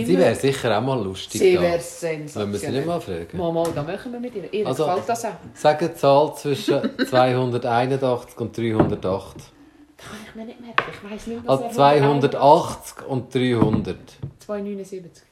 [0.07, 1.41] Sie wäre sicher auch mal lustig.
[1.41, 2.73] Sie wäre Wenn wir sie sensationell.
[2.73, 3.37] nicht mal fragen.
[3.37, 4.53] Mama, da machen wir mit ihr.
[4.53, 5.31] Ihr Also- gefällt das auch.
[5.55, 9.37] Sag eine Zahl zwischen 281 und 308.
[9.37, 10.83] Das kann ich mir nicht merken.
[10.91, 13.97] Ich weiss nicht, was Also 280 und 300.
[14.39, 15.23] 279.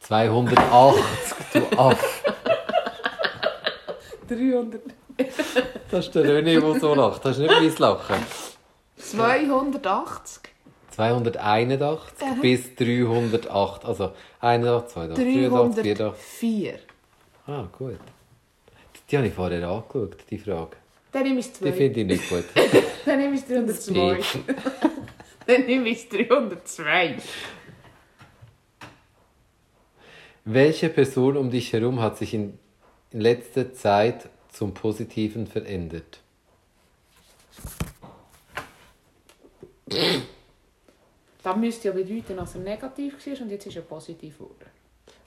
[0.00, 1.04] 280,
[1.52, 2.24] du Aff.
[4.30, 4.80] 300.
[5.90, 7.24] Das ist der René, der so lacht.
[7.24, 8.16] Das ist nicht mein Lachen.
[8.96, 10.42] 280.
[10.90, 12.36] 281 Aha.
[12.40, 13.84] bis 308.
[13.84, 15.94] Also 81, 82, 83, 84.
[15.96, 16.78] 304.
[17.46, 17.98] Ah, gut.
[19.10, 20.76] Die habe ich vorher angeschaut, die Frage.
[21.12, 21.72] Dann nehme ich es Die 2.
[21.72, 22.44] finde ich nicht gut.
[23.04, 24.20] Dann nehme ich es 302.
[25.46, 27.16] Dann nehme ich es 302.
[30.44, 32.58] Welche Person um dich herum hat sich in,
[33.12, 36.20] in letzter Zeit zum Positiven verändert?
[41.42, 44.66] Das müsste ja bedeuten, dass er negativ war und jetzt ist er positiv geworden.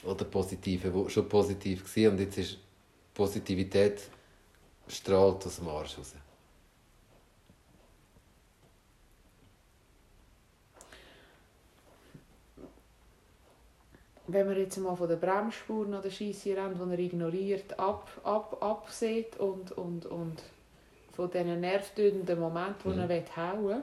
[0.04, 2.58] Oder Positive, wo schon positiv war und jetzt ist
[3.14, 4.02] Positivität
[4.88, 6.14] strahlt aus dem Arsch raus.
[14.28, 19.38] Wenn wir jetzt mal von den Bremsspuren oder Scheissrand, die er ignoriert, ab, ab, absieht
[19.38, 20.42] und, und, und
[21.14, 23.00] von diesen nervtötenden Momenten, wo Mhm.
[23.00, 23.82] er will hauen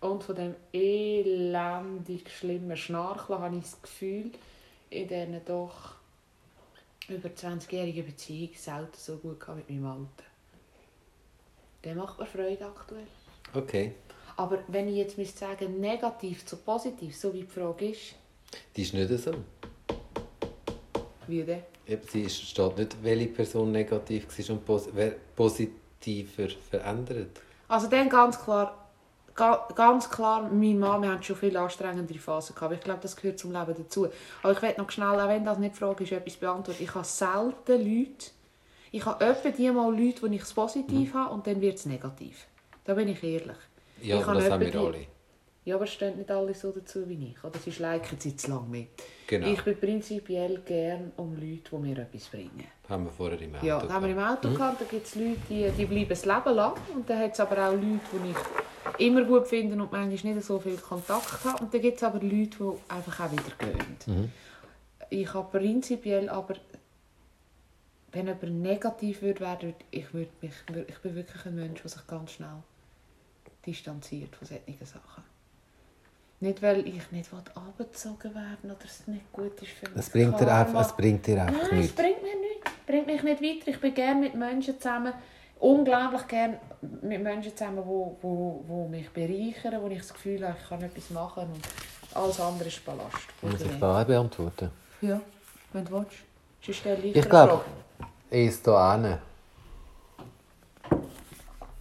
[0.00, 4.30] und von dem elendig schlimmen Schnarchen, habe ich das Gefühl,
[4.90, 5.94] in diesen doch
[7.08, 10.28] über 20-jährigen Beziehung selten so gut mit meinem Alten.
[11.84, 13.06] Der macht mir Freude aktuell.
[13.54, 13.92] Okay.
[14.36, 18.14] Aber wenn ich jetzt müsste sagen, negativ zu positiv, so wie die Frage ist,
[18.76, 19.32] Die ist nicht so.
[21.28, 21.40] Wie?
[21.40, 27.40] Eben, Sie steht nicht, welche Person negativ war und pos wer positiver verändert.
[27.68, 28.88] Also dann ganz klar,
[29.34, 32.74] ga, ganz klar, mein Mann, wir haben schon viele anstrengendere Phasen gehabt.
[32.74, 34.08] Ich glaube, das gehört zum Leben dazu.
[34.42, 36.82] Aber ich werde noch schnell, auch wenn das nicht Frage ist, etwas beantworten.
[36.82, 38.30] Ich habe selten Leute,
[38.90, 41.86] ich habe etwa die mal Leute, wo ich es positiv habe und dann wird es
[41.86, 42.46] negativ.
[42.84, 43.56] Da bin ich ehrlich.
[44.02, 45.06] Ja, Ich das haben wir alle.
[45.68, 47.44] Ja, aber stehen nicht alle so dazu wie ich.
[47.44, 48.88] Oder sie schleichen sie zu lange mit.
[49.26, 49.48] Genau.
[49.48, 52.64] Ich bin prinzipiell gern um Leute, die mir etwas bringen.
[52.88, 54.18] Haben wir vorher im Auto Ja, haben wir im.
[54.18, 54.80] Auto gehabt.
[54.80, 56.72] Da gibt es Leute, die, die bleiben das Leben lang.
[56.94, 60.46] Und dann hat es aber auch Leute, die ich immer gut finde und manchmal nicht
[60.46, 61.62] so viel Kontakt habe.
[61.62, 64.32] Und dann gibt es aber Leute, die einfach auch wieder gehen.
[65.10, 66.54] ich habe prinzipiell aber,
[68.12, 70.54] wenn jemand negativ würde werden, ich, würde mich,
[70.86, 72.62] ich bin wirklich ein Mensch, der sich ganz schnell
[73.66, 75.27] distanziert von solchen Sachen.
[76.40, 79.98] Nicht, weil ich nicht abgezogen werden oder es nicht gut ist für mich.
[79.98, 81.90] Es bringt dir einfach, es bringt dir einfach Nein, nichts.
[81.90, 82.70] es bringt mir nichts.
[82.70, 83.68] Es bringt mich nicht weiter.
[83.70, 85.12] Ich bin gerne mit Menschen zusammen,
[85.58, 86.60] unglaublich gerne
[87.02, 90.68] mit Menschen zusammen, die wo, wo, wo mich bereichern, wo ich das Gefühl habe, ich
[90.68, 93.16] kann etwas machen und alles andere ist Ballast.
[93.42, 94.70] Muss ich Frage beantworten?
[95.00, 95.20] Ja,
[95.72, 96.12] wenn du willst.
[96.62, 97.62] Sonst stelle ich Ich glaube,
[97.98, 98.10] Frage.
[98.30, 99.18] ist da hin.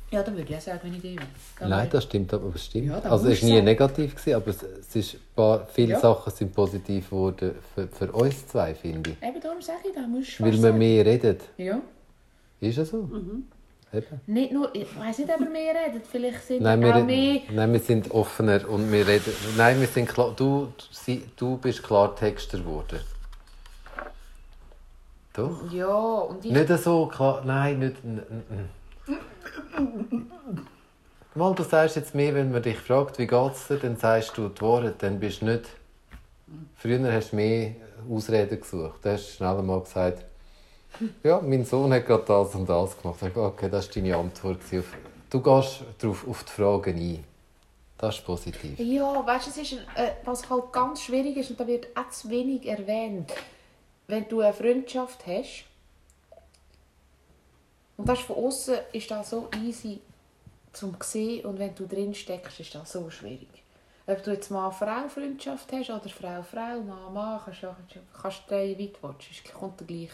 [0.10, 1.18] Ja, dann würde ich auch sagen, wenn ich will.
[1.60, 2.88] Dann Nein, das stimmt, aber es stimmt.
[2.88, 3.66] Ja, also es war nie sagen.
[3.66, 6.00] negativ, gewesen, aber es, es ist ein paar, viele Ja.
[6.00, 9.28] Sachen sind positiv geworden für, für uns zwei, finde ich.
[9.28, 10.78] Eben darum sage ich, da musst du Weil wir sagen.
[10.78, 11.38] mehr reden.
[11.58, 11.82] Ja.
[12.62, 12.98] Ist es so?
[13.04, 13.48] Mhm.
[13.94, 14.22] Eben.
[14.28, 16.02] Nicht nur, ich weiß nicht, ob wir mehr reden.
[16.10, 17.42] Vielleicht sind Nein, wir auch mehr...
[17.52, 19.34] nein, wir sind offener und wir reden.
[19.58, 20.34] Nein, wir sind klar.
[20.36, 23.00] Du, sie- du bist Klartexter geworden.
[25.34, 25.72] Doch?
[25.72, 26.52] Ja, und ich...
[26.52, 27.44] Nicht so klar.
[27.46, 27.96] Nein, nicht.
[28.04, 28.70] n- n- n-
[31.36, 34.50] Mal, du sagst jetzt mehr, wenn man dich fragt, wie geht's dir, dann sagst du
[34.50, 35.66] die Worte, dann bist du nicht.
[36.76, 37.76] Früher hast du mehr
[38.10, 39.04] Ausreden gesucht.
[39.04, 40.26] Du hast schnell mal gesagt,
[41.24, 43.20] ja, mein Sohn hat gerade das und das gemacht.
[43.22, 44.60] Ich okay, das war deine Antwort.
[45.30, 47.24] Du gehst drauf, auf die Fragen ein.
[47.98, 48.80] Das ist positiv.
[48.80, 52.68] Ja, weißt du, äh, was halt ganz schwierig ist, und da wird auch zu wenig
[52.68, 53.32] erwähnt,
[54.08, 55.66] wenn du eine Freundschaft hast,
[57.98, 60.00] und ist von außen ist das so easy
[60.72, 63.64] zum sehen, und wenn du drin steckst, ist das so schwierig.
[64.06, 67.76] Ob du jetzt Mann-Frau-Freundschaft hast oder Frau-Frau, Mann-Mann, kannst du
[68.22, 69.44] kannst drehen, wie du willst.
[69.46, 70.12] Es kommt gleich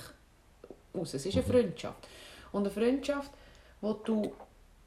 [0.96, 1.14] raus.
[1.14, 2.08] Es ist eine Freundschaft.
[2.52, 3.32] Und eine Freundschaft,
[3.82, 4.34] wo du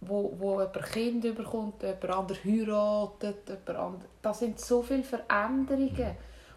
[0.01, 4.11] wo, wo jemand Kind bekommt, jemand anderes heiratet, jemand anderes.
[4.23, 6.17] Das sind so viele Veränderungen.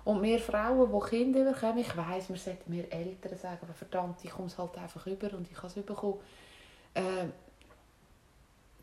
[0.10, 4.18] Und wir Frauen, die Kinder bekommen, ich weiss, wir sollten mehr Eltern sagen, aber verdammt,
[4.24, 6.20] ich komme es halt einfach über und ich kann es bekommen.
[6.96, 7.32] Ähm,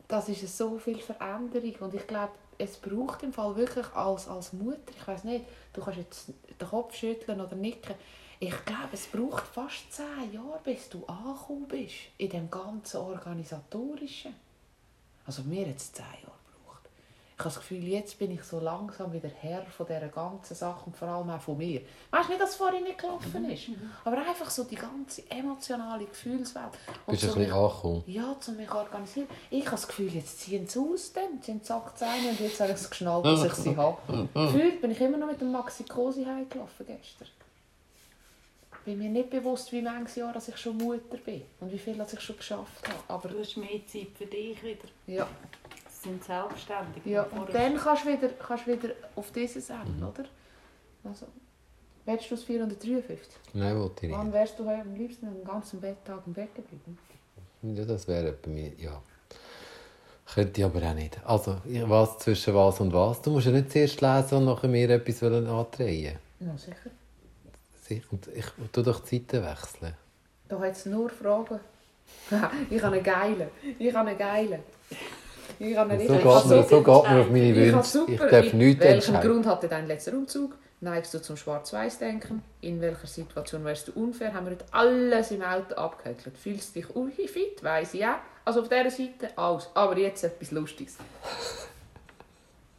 [0.07, 4.53] das ist so viel Veränderung und ich glaube, es braucht im Fall wirklich als, als
[4.53, 6.29] Mutter, ich weiß nicht, du kannst jetzt
[6.61, 7.95] den Kopf schütteln oder nicken,
[8.39, 14.33] ich glaube, es braucht fast zehn Jahre, bis du angekommen bist in dem ganzen Organisatorischen.
[15.25, 16.36] Also mir es zehn Jahre.
[17.39, 20.81] Ich habe das Gefühl, jetzt bin ich so langsam wieder Herr von dieser ganzen Sache
[20.87, 21.81] und vor allem auch von mir.
[22.09, 23.67] Weißt du nicht, dass es vorhin nicht gelaufen ist,
[24.03, 26.71] aber einfach so die ganze emotionale Gefühlswelt.
[27.05, 28.03] Und Bist du so ein bisschen mich- angekommen?
[28.07, 29.27] ja, zu mich organisieren.
[29.51, 31.39] Ich habe das Gefühl, jetzt ziehen sie aus, dann.
[31.43, 34.27] sie haben gesagt eine und jetzt habe ich es geschnallt, dass ich sie habe.
[34.33, 37.27] Gefühlt bin ich immer noch mit dem Maxi Cosi heimgelaufen gestern.
[38.71, 41.77] Ich bin mir nicht bewusst, wie viele Jahre dass ich schon Mutter bin und wie
[41.77, 42.99] viel dass ich schon geschafft habe.
[43.09, 44.87] Aber Du hast mehr Zeit für dich wieder.
[45.05, 45.66] ja, Sie
[46.03, 47.05] sind selbstständig.
[47.05, 47.23] ja.
[47.23, 50.25] und dann kannst du wieder, kannst du wieder auf dieses Ende, oder?
[51.03, 51.25] Also,
[52.05, 53.27] willst du es 453?
[53.53, 54.33] Nein, wollte ich Wann nicht.
[54.33, 56.97] wärst du heute am liebsten den ganzen Betttag im Bett geblieben?
[57.63, 59.01] Ja, das wäre bei mir, ja.
[60.33, 61.19] Könnte ich aber auch nicht.
[61.25, 63.21] Also, was zwischen was und was?
[63.21, 66.17] Du musst ja nicht zuerst lesen und nachher mir etwas andrehen.
[66.39, 66.91] Ja, sicher.
[67.81, 68.05] Sicher.
[68.11, 69.93] Und ich tu doch die Seiten wechseln.
[70.49, 71.59] Da hat es nur Fragen.
[72.69, 73.47] ich habe einen geilen.
[73.79, 74.61] Ich habe einen geilen.
[75.59, 77.83] Ich So geht, ich man, so geht auf meine Ich Wünsche.
[77.83, 78.11] super.
[78.25, 79.31] Ich darf In nichts welchem entscheiden.
[79.31, 80.55] Grund hatte dein letzter Umzug?
[80.79, 82.43] Neigst du zum Schwarz-Weiß-Denken?
[82.61, 84.33] In welcher Situation wärst du unfair?
[84.33, 86.37] Haben wir heute alles im Auto abgehökelt.
[86.37, 87.63] Fühlst du dich ui fit?
[87.63, 88.17] Weiss ich auch.
[88.45, 89.67] Also auf dieser Seite alles.
[89.73, 90.97] Aber jetzt etwas Lustiges.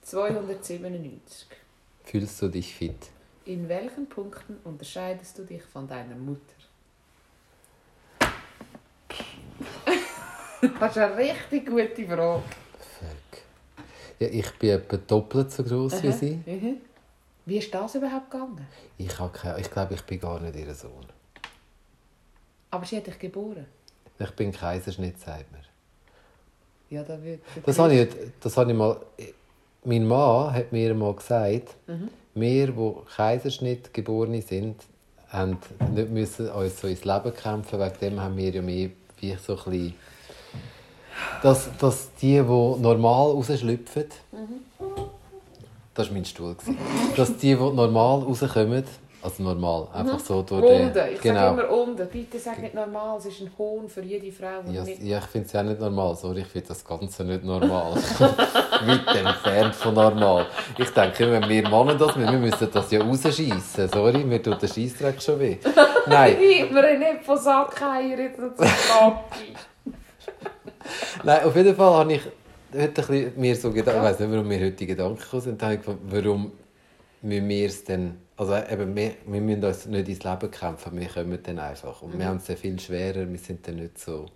[0.02, 1.48] 297.
[2.04, 2.94] Fühlst du dich fit?
[3.44, 6.40] In welchen Punkten unterscheidest du dich von deiner Mutter?
[10.80, 12.42] das ist eine richtig gute Frage.
[14.20, 16.38] Ja, ich bin etwa doppelt so groß wie sie.
[16.44, 16.76] Mhm.
[17.46, 18.66] Wie ist das überhaupt gegangen?
[18.98, 21.06] Ich, habe keine, ich glaube, ich bin gar nicht ihr Sohn.
[22.70, 23.64] Aber sie hat dich geboren.
[24.18, 25.60] Ich bin Kaiserschnitt, sagt man.
[26.90, 27.40] Ja, da wird.
[27.64, 28.08] Das habe ich,
[28.40, 29.00] das habe ich mal.
[29.84, 32.08] Mein Mann hat mir mal gesagt, Mhm.
[32.34, 34.76] wir, die Kaiserschnitt geboren sind,
[35.28, 35.58] haben
[35.94, 37.78] nicht müssen uns so ins Leben kämpfen.
[37.78, 38.90] Wegen dem haben wir ja mehr
[39.20, 39.94] wie so ein bisschen,
[41.42, 44.04] dass, dass die, die normal rausschlüpfen,
[45.94, 46.78] das war mein Stuhl, gewesen.
[47.16, 48.84] dass die, die normal rauskommen,
[49.20, 50.92] also normal, einfach so durch Unten.
[50.94, 51.14] den...
[51.14, 51.40] Ich Genau.
[51.56, 52.06] sage immer unten.
[52.06, 53.18] Bitte sag nicht normal.
[53.18, 54.62] Es ist ein Hohn für jede Frau.
[54.70, 55.02] Ja, nicht...
[55.02, 56.14] ja, ich finde es ja nicht normal.
[56.14, 57.94] Sorry, ich finde das Ganze nicht normal.
[58.20, 60.46] Weit entfernt von normal.
[60.78, 63.88] Ich denke, wenn wir Männer das wir müssen das ja rausschiessen.
[63.92, 65.56] Sorry, mir tut der Scheissdreck schon weh.
[66.06, 69.52] Nein, Wir haben nicht von Sackeier jetzt zu Kacki.
[71.22, 72.22] nein, auf jeden Fall habe ich
[72.74, 75.62] heute ein mir so gedacht, ich weiß nicht, warum mir heute die Gedanken gekommen sind.
[75.62, 76.52] Dann habe ich gefragt, warum
[77.22, 81.08] müssen wir es denn Also eben, wir, wir müssen uns nicht ins Leben kämpfen, wir
[81.08, 82.02] kommen dann einfach.
[82.02, 82.24] Und wir Mhm.
[82.26, 84.26] haben es ja viel schwerer, wir sind dann nicht so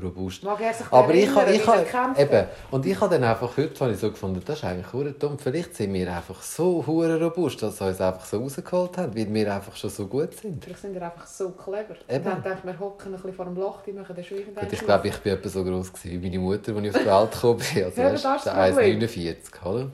[0.00, 0.42] robust.
[0.42, 3.78] Mag er sich Aber ich habe, ich habe, eben, und ich habe dann einfach heute
[3.80, 5.38] habe ich so gefunden, das ist eigentlich hure dumm.
[5.38, 9.32] Vielleicht sind wir einfach so hure robust, dass sie uns einfach so rausgeholt haben, weil
[9.32, 10.62] wir einfach schon so gut sind.
[10.64, 11.96] Vielleicht sind wir einfach so clever.
[12.08, 12.16] Eben.
[12.18, 14.68] Und dann denkt wir hocken ein bisschen vor dem Loch, die machen dann schon irgendwann
[14.70, 17.32] ich glaube, ich bin etwa so groß wie meine Mutter, als ich auf die Welt
[17.32, 17.84] gekommen bin.
[17.84, 18.98] Also, Ja, das ist der das Problem.
[19.00, 19.90] 1,49, oder?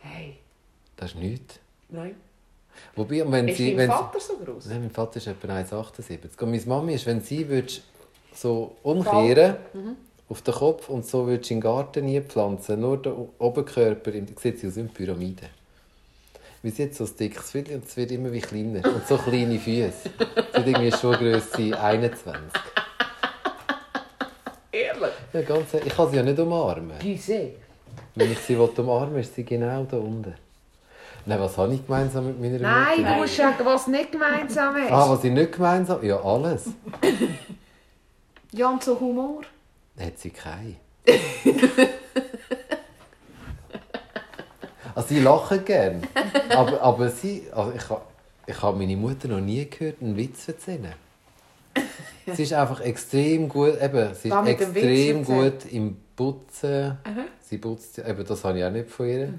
[0.00, 0.36] Hey,
[0.96, 1.54] Das ist nichts.
[1.88, 2.14] nein.
[2.94, 4.66] Wobei, wenn Ist sie, dein wenn Vater so groß?
[4.66, 6.42] Nein, mein Vater ist etwa 1,78.
[6.42, 7.82] Und meine Mami ist, wenn sie würdest
[8.36, 9.96] so umkehren Mhm.
[10.28, 14.10] auf den Kopf und so würdest in den Garten nie pflanzen, nur der Oberkörper,
[14.40, 15.48] sieht sie aus wie eine Pyramide.
[16.62, 18.84] Wie sie jetzt so ein dickes Viertel und es wird immer wie kleiner.
[18.84, 19.92] Und so kleine Füße.
[20.18, 22.42] Sie hat irgendwie Schuhgröße 21.
[24.72, 25.10] Ehrlich?
[25.32, 26.92] Ja, ganz, ehrlich, ich kann sie ja nicht umarmen.
[27.00, 27.50] Wieso?
[28.14, 30.34] Wenn ich sie umarmen ist sie genau da unten.
[31.28, 33.14] Nein, was habe ich gemeinsam mit meiner Nein, Mutter?
[33.14, 34.90] du musst sagen, was nicht gemeinsam ist.
[34.92, 36.04] Ah, was ich nicht gemeinsam...
[36.04, 36.66] Ja, alles.
[38.56, 39.42] Ja, und so Humor.
[40.00, 40.76] Hat sie keine.
[44.94, 46.02] also sie lachen gern.
[46.48, 47.48] Aber, aber sie...
[47.54, 48.00] Also ich habe
[48.46, 50.94] ich habe meine Mutter noch nie gehört, einen Witz erzählen.
[52.32, 53.78] Sie ist einfach extrem gut...
[53.78, 56.96] Eben, sie ist extrem gut im Putzen.
[57.42, 57.98] Sie putzt...
[57.98, 59.34] Eben, das habe ich auch nicht von ihr.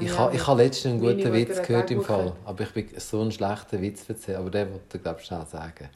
[0.00, 2.32] Ich habe ich habe letztens einen guten Witz gehört im Fall.
[2.46, 4.38] Aber ich bin so einen schlechten Witz erzählen.
[4.38, 5.90] Aber den wollte ich glaube ich schnell sagen.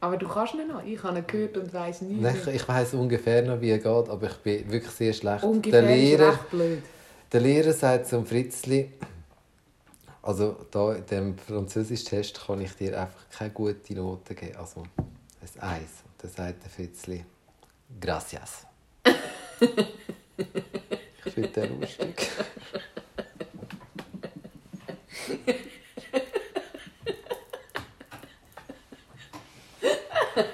[0.00, 0.82] Aber du kannst nicht noch.
[0.82, 3.78] Ich habe ihn gehört und weiss nie Nein, ich, ich weiß ungefähr noch, wie er
[3.78, 5.44] geht, aber ich bin wirklich sehr schlecht.
[5.44, 6.82] Ungefähr der, ist Lehrer, blöd.
[7.32, 8.90] der Lehrer sagt zum Fritzli,
[10.22, 14.56] also da in dem Französisch-Test kann ich dir einfach keine gute Note geben.
[14.56, 14.84] Also,
[15.40, 16.02] das ist eins.
[16.04, 17.24] Und dann sagt der Fritzli,
[18.00, 18.66] gracias.
[21.24, 22.28] ich finde den lustig.
[30.34, 30.44] Wie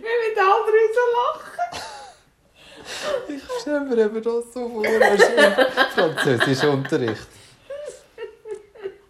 [0.00, 1.70] mit anderen so lachen.
[3.28, 5.52] Ich stelle mir eben das so vor, als im
[5.94, 7.28] Französischunterricht.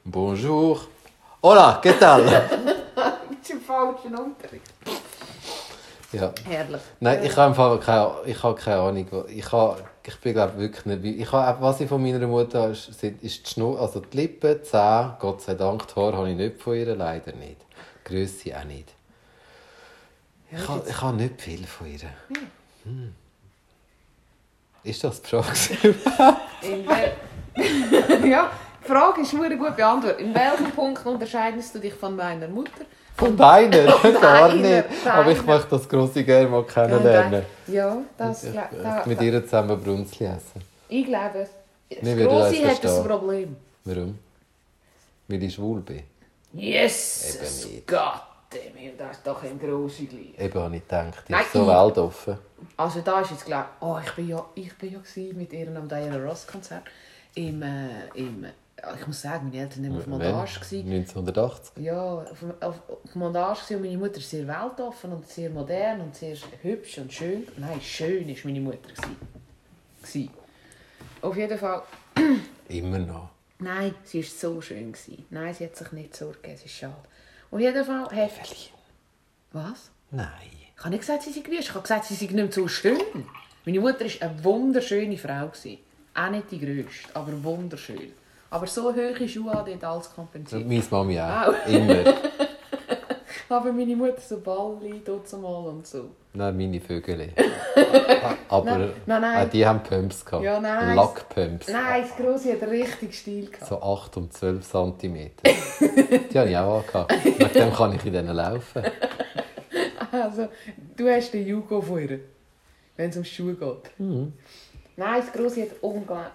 [0.05, 0.81] Bonjour.
[1.43, 2.25] Hola, ¿qué tal?
[2.25, 2.43] Das
[3.41, 4.73] ist im falschen Unterricht.
[6.13, 6.33] Ja.
[6.45, 6.83] Herrlich.
[7.01, 9.27] Nein, ich habe keine, ich habe keine Ahnung.
[9.29, 11.05] Ich, habe, ich bin glaube wirklich nicht...
[11.21, 14.17] Ich habe, was ich von meiner Mutter habe, ist, sind- ist die Schnur, also die
[14.17, 17.57] Lippen, die Zähne, Gott sei Dank, die Haare habe ich nicht von ihr, leider nicht.
[17.61, 18.89] Die Grösse auch nicht.
[20.51, 22.01] Ich habe, ich habe nicht viel von ihr.
[22.85, 23.15] Hm.
[24.85, 26.37] Ist das die Frage?
[28.25, 28.51] Ja,
[28.83, 30.21] die Frage ist nur gut beantwortet.
[30.21, 32.85] In welchem Punkt unterscheidest du dich von meiner Mutter?
[33.17, 33.85] Von deiner?
[33.87, 35.07] Gar deiner, nicht.
[35.07, 37.45] Aber ich möchte das grosse gerne mal kennenlernen.
[37.67, 38.45] Ja, das...
[38.45, 40.63] Ich, ich, da- mit ihr zusammen Brunzli essen.
[40.89, 41.47] Ich glaube,
[41.89, 43.05] das Grosse hat ein.
[43.05, 43.57] Problem.
[43.85, 44.19] Warum?
[45.29, 46.03] Weil ich schwul bin.
[46.53, 47.39] Yes!
[47.87, 50.39] Gott, das ist doch ein grosser Gleich.
[50.39, 52.39] Eben habe ich gedacht, die ist so weltoffen.
[52.77, 55.89] Also da ist jetzt klar, oh, ich bin ja, ich bin ja mit ihr am
[55.89, 56.83] Diana Ross Konzert
[57.35, 58.47] im, äh, im
[58.99, 60.61] ich muss sagen, meine Eltern waren auf Montage.
[60.61, 60.93] gewesen.
[60.93, 61.85] 1980.
[61.85, 66.01] Ja, auf, auf, auf Montage gewesen und meine Mutter ist sehr weltoffen und sehr modern
[66.01, 67.47] und sehr hübsch und schön.
[67.57, 68.79] Nein, schön ist meine Mutter
[70.03, 70.31] gewesen.
[71.21, 71.83] Auf jeden Fall,
[72.69, 73.29] Immer noch.
[73.61, 75.25] nein, sie ist so schön gewesen.
[75.31, 76.97] Nein, sie hat sich nicht zurückgegeben, es ist schade.
[77.51, 78.31] Auf jeden Fall hat...
[79.53, 79.91] Was?
[80.11, 80.29] Nein.
[80.75, 81.61] Ich habe nicht gesagt, sie sei wüst.
[81.61, 82.99] Ich habe gesagt, sie sei nicht mehr so schön.
[83.65, 85.47] Meine Mutter war eine wunderschöne Frau.
[85.47, 85.79] gewesen.
[86.15, 88.13] Auch nicht die grösste, aber wunderschön.
[88.53, 90.67] Aber so hohe Schuhe hat dort alles kompensiert.
[90.69, 91.49] Meine Mami auch.
[91.49, 91.67] Auch.
[91.67, 92.05] Immer.
[93.49, 96.11] Aber meine Mutter so Balli, dort mal und so.
[96.35, 97.31] Nein, meine Vögel.
[98.51, 99.47] Aber Nein, nein, nein.
[99.47, 100.45] auch die haben Pumps gehabt.
[100.45, 100.95] Ja, nein.
[100.97, 101.69] Lackpumps.
[101.69, 103.67] Nein, das Grosse hat richtig Stil gehabt.
[103.67, 105.31] So 8 und 12 cm.
[106.31, 107.25] die habe ich auch angehabt.
[107.25, 108.83] Mit dem kann ich in denen laufen.
[110.11, 110.49] Also,
[110.97, 112.21] du hast den Jugo von ihr,
[112.97, 113.99] wenn es um Schuhe geht.
[113.99, 114.35] Mhm.
[114.97, 115.83] Nein, das Grosse hat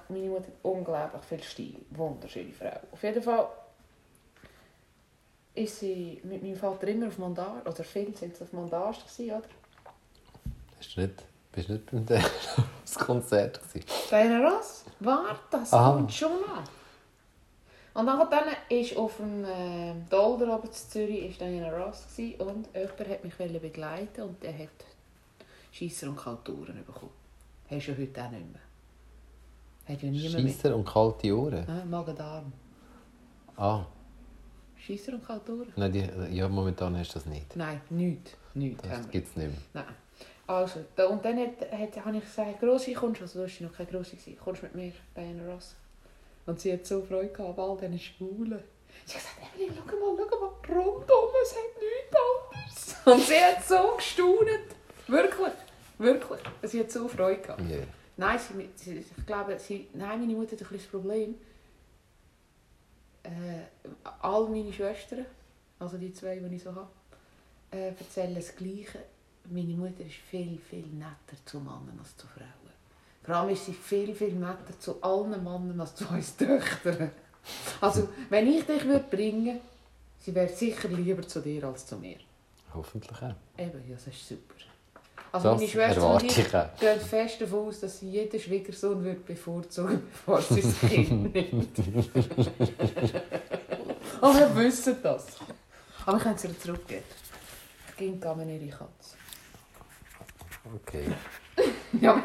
[0.09, 1.75] meine Mutter hat unglaublich viel Stil.
[1.91, 2.79] Wunderschöne Frau.
[2.91, 3.47] Auf jeden Fall
[5.53, 8.53] ist sie mit meinem Vater immer auf Mondage, oder viel sind sie auf
[9.05, 9.47] gewesen, oder?
[10.77, 12.05] Hast du nicht, bist du nicht beim
[12.83, 13.85] das Konzert gewesen?
[14.09, 15.93] Diana Ross, warte, das Aha.
[15.93, 16.63] kommt schon an.
[17.93, 18.21] Und dann,
[18.69, 23.23] ist auf dem äh, Dolder oben in Zürich ist Diana Ross gewesen, und jemand hat
[23.23, 24.69] mich begleiten und der hat
[25.71, 27.16] Scheisser und Kalturen bekommen.
[27.69, 28.61] Hast du ja heute auch nicht mehr.
[29.95, 30.53] Hat ja niemand mehr.
[30.53, 31.65] Scheisser und kalte Ohren.
[31.67, 32.51] Ah, Magen-Darm.
[33.55, 33.85] Ah,
[34.77, 35.73] Scheisser und Kalturen?
[35.75, 37.55] nein, die, ja, momentan hast du das nicht.
[37.55, 38.31] Nein, nichts.
[38.53, 39.57] Nichts Das gibt es nicht mehr.
[39.73, 39.95] Nein.
[40.45, 43.23] Also, da, und dann hat, hat, habe ich gesagt, Grossi, kommst du?
[43.25, 44.37] Also, du warst noch keine Grossi, gewesen.
[44.41, 45.75] kommst mit mir, Diana Ross?
[46.45, 48.63] Und sie hat so Freude gehabt, all diesen Schwulen.
[49.05, 53.05] Sie hat gesagt, Evelyn, schau mal, schau mal, rundum, es hat nichts anderes.
[53.05, 54.75] Und sie hat so gestaunet.
[55.07, 55.53] Wirklich,
[55.97, 56.39] wirklich.
[56.63, 57.61] Sie hat so Freude gehabt.
[57.69, 57.77] Ja.
[58.17, 61.35] Nein, sie, sie, ich glaube, sie, nein, meine Mutter hat ein das Problem.
[63.23, 63.29] Äh,
[64.21, 65.25] all meine Schwestern,
[65.79, 66.87] also die zwei, die ich so habe,
[67.71, 68.99] äh, erzählen das Gleiche.
[69.49, 72.47] Meine Mutter ist viel, viel netter zu Männern als zu Frauen.
[73.23, 77.11] Vor allem ist sie viel, viel netter zu allen Männern als zu uns Töchtern.
[77.79, 79.61] Also, wenn ich dich würde bringen
[80.27, 82.17] sie wäre sicher lieber zu dir als zu mir.
[82.73, 83.35] Hoffentlich auch.
[83.57, 84.55] Eben, ja, das ist super.
[85.31, 86.35] Also Das meine Schwester und ich
[86.79, 91.77] gehen fest davon aus, dass sie jeden Schwiegersohn wird bevorzugen bevor sie das Kind nimmt.
[94.21, 95.25] Aber wir wissen das.
[96.05, 97.03] Aber wir können es ihr zurückgeben.
[97.87, 99.15] Das Kind gab mir ihre Katze.
[100.75, 101.05] Okay.
[102.01, 102.21] Ja.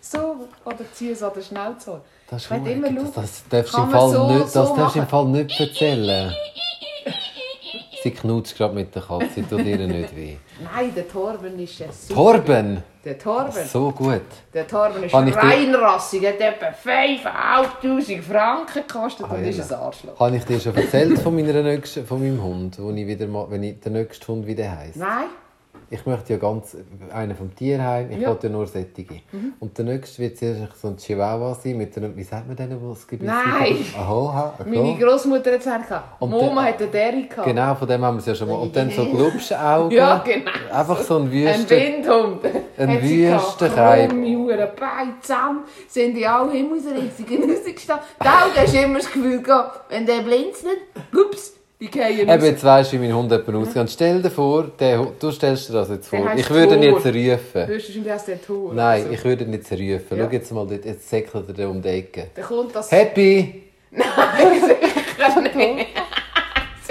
[0.00, 2.00] so, oder zieh es an den Schnauze.
[2.28, 2.90] Das ist immer.
[2.90, 5.06] Das, das darfst du im Fall so- nicht, das so darfst im?
[5.06, 6.34] Fall nicht erzählen.
[8.04, 10.36] Sie knutscht gerade mit der Katze, tut ihr nicht weh.
[10.74, 12.14] Nein, der Torben ist ja super.
[12.14, 12.82] Torben!
[13.02, 13.64] Der Torben.
[13.66, 14.20] So gut.
[14.52, 20.20] Der Torben ist reinrassig, hat etwa 5'500 Franken gekostet und ist ein Arschloch.
[20.20, 23.46] Habe ich dir schon erzählt von, meiner nächsten, von meinem Hund, wo ich wieder mal,
[23.48, 24.96] wenn ich, der nächste Hund wieder heisst?
[24.96, 25.28] Nein?
[25.94, 26.76] Ich möchte ja ganz
[27.12, 28.30] einen vom Tierheim, ich Ja.
[28.30, 29.20] wollte ja nur sättige.
[29.60, 32.76] Und der nächste wird zuerst so ein Chihuahua sein, mit einer, wie sagt man denn,
[32.82, 33.22] wo es gibt?
[33.22, 33.76] Nein.
[33.96, 37.46] Aha, Meine Großmutter hat gesagt, Und Mama der- hat einen Derry gehabt.
[37.46, 38.56] Genau, von dem haben wir es ja schon mal.
[38.56, 39.96] Und dann so Glubschaugen.
[39.96, 40.50] Ja, genau.
[40.72, 41.70] Einfach so ein Ein Wüsten.
[41.70, 42.40] Windhund.
[42.76, 43.58] Ein gehabt.
[44.10, 48.04] Krumme Huren, Beine zusammen, sind die alle Himmelsrichtungen rausgestanden.
[48.18, 50.78] Augen hast du immer das Gefühl gehabt, wenn der blinzelt,
[51.14, 53.76] ups, die fallen Eben, jetzt weisst du, wie mein Hund jemand aussieht.
[53.76, 56.32] Und stell dir vor, der, du stellst dir das jetzt vor.
[56.36, 57.66] Ich würde ihn jetzt rufen.
[57.66, 58.72] Höchstwahrscheinlich heisst der Tor.
[58.72, 60.18] Nein, Also, ich würde ihn jetzt rufen.
[60.18, 60.24] Ja.
[60.24, 62.28] Schau jetzt mal dort, jetzt säckelt er um die Ecke.
[62.34, 62.90] Dann kommt das...
[62.90, 63.64] Happy!
[63.94, 65.86] sicher nicht.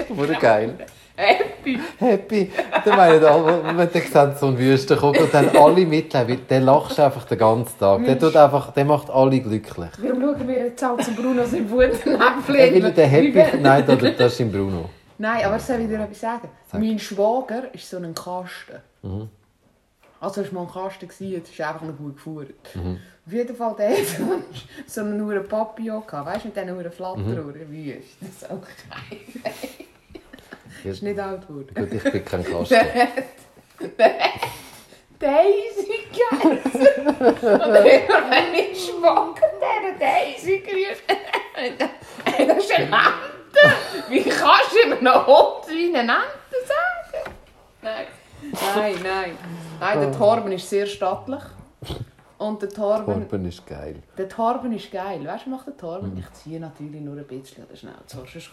[0.10, 0.74] Wurde geil.
[1.16, 1.44] Happy.
[1.98, 2.52] Happy.
[2.86, 6.62] Dann meinen alle, wenn der sieht, so ein Wüsten kommt und dann alle mitleiden, der
[6.62, 8.04] lacht einfach den ganzen Tag.
[8.06, 9.90] Der, tut einfach, der macht alle glücklich.
[10.00, 12.56] Warum schauen wir jetzt auch zum Bruno seinen Futternäpfchen?
[12.56, 13.58] Er will der Happy.
[13.62, 14.90] Nein, das, das ist im Bruno.
[15.18, 16.50] Nein, aber soll ich dir etwas sagen?
[16.72, 16.82] Sag.
[16.82, 16.88] Mhm.
[16.88, 18.82] Mein Schwager ist so ein Kasten.
[20.20, 22.54] Also es war mal ein Kasten, jetzt ist einfach noch gut gefahren.
[22.74, 22.98] Mhm.
[23.26, 23.98] Auf jeden Fall, der hat
[24.88, 27.68] so einen- Papillon gehabt, weißt du, mit diesen nur Flatterohren.
[27.68, 27.72] Mhm.
[27.72, 29.20] Wie ist das auch geil?
[30.86, 31.74] Ist nicht alt geworden.
[31.76, 32.72] Gut, ich bin kein hat
[35.24, 37.08] Daisy geheißen.
[37.08, 37.76] Und
[38.56, 41.18] ich Schwager der Daisy gerufen
[42.48, 43.66] Das ist eine Ente.
[44.10, 47.36] Wie kannst du einem Hund wie eine Ente sagen?
[47.82, 48.06] Nein.
[48.76, 49.38] Nein, nein.
[49.80, 51.42] Nein, der Torben ist sehr stattlich.
[52.38, 54.04] Und der Torben, Torben ist geil.
[54.18, 55.26] der Torben ist geil.
[55.26, 56.18] Weißt du, macht der Torben?
[56.18, 58.18] Ich ziehe natürlich nur ein bisschen an der Schnauze.
[58.18, 58.52] Sonst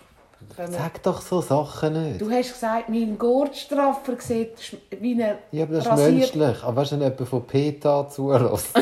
[0.57, 2.21] Sag doch so Sachen nicht.
[2.21, 6.35] Du hast gesagt, mein Gurtstraffer sieht wie ein Ja, aber das ist rasiert...
[6.35, 6.63] menschlich.
[6.65, 8.75] Aber weißt du, wenn jemand von PETA zulässt?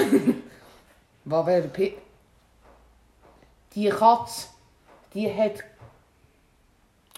[1.25, 1.95] Was wäre Pi...
[3.75, 4.47] Die Katze,
[5.15, 5.65] die hat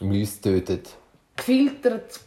[0.00, 0.96] Mäuse tötet.
[1.36, 2.20] gefiltert,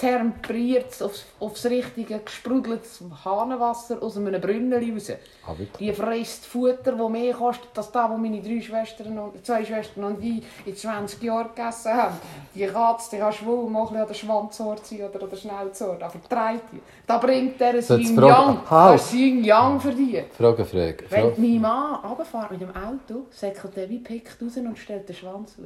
[0.00, 5.12] temperiert, aufs, aufs richtige, gesprudeltes Hahnenwasser aus einem Brunnen raus.
[5.46, 5.54] Ah?
[5.78, 10.04] Die frisst Futter, das mehr kostet, als das, was meine drei Schwestern und, zwei Schwestern
[10.04, 12.16] und ich in 20 Jahren gegessen haben.
[12.54, 16.02] Die Katze, die kannst du wohl mal an der Schwanzort sein oder an der Schnauzeort,
[16.02, 16.80] aber treibt die.
[17.06, 18.16] Da bringt der ein Yin?
[18.16, 18.70] Yang.
[18.70, 18.94] Halt.
[18.94, 20.24] Das ist Yin Yang für die.
[20.32, 21.04] Frage, Frage.
[21.10, 25.16] Wenn mein Mann runterfährt mit dem Auto, säckelt er wie pickt raus und stellt den
[25.16, 25.62] Schwanz zu.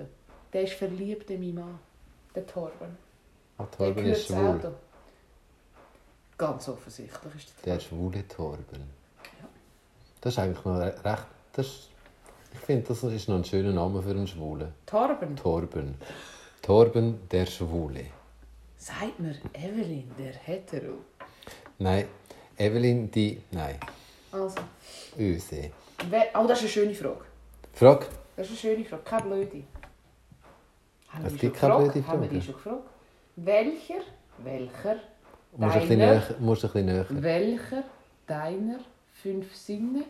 [0.52, 1.78] Der ist verliebt in meinen Mann,
[2.34, 3.03] der Torben.
[3.58, 4.48] Der Torben ist das schwul.
[4.48, 4.72] Auto.
[6.36, 8.90] Ganz offensichtlich ist der Der schwule Torben.
[10.20, 11.26] Das ist eigentlich noch re- recht...
[11.52, 11.90] Das ist,
[12.52, 14.72] ich finde, das ist noch ein schöner Name für einen Schwulen.
[14.86, 15.36] Torben.
[15.36, 15.94] Torben.
[16.62, 18.06] Torben, der Schwule.
[18.76, 20.94] Sagt mir, Evelyn, der Hetero.
[21.78, 22.06] Nein,
[22.56, 23.40] Evelyn, die...
[23.52, 23.78] Nein,
[24.32, 24.56] Also,
[25.18, 25.70] Öse.
[26.00, 27.20] oh, das ist eine schöne Frage.
[27.72, 28.06] Frage.
[28.36, 29.62] Das ist eine schöne Frage, keine blöde.
[31.08, 32.44] Haben Es gibt keine blöde Haben wir die Frage.
[32.44, 32.90] schon gefragt?
[33.36, 34.00] Welcher,
[34.38, 34.96] welcher,
[35.56, 36.22] Musst deiner.
[36.40, 37.06] Musst ein bisschen näher.
[37.10, 37.84] welcher
[38.26, 38.78] deiner
[39.12, 40.04] fünf Sinne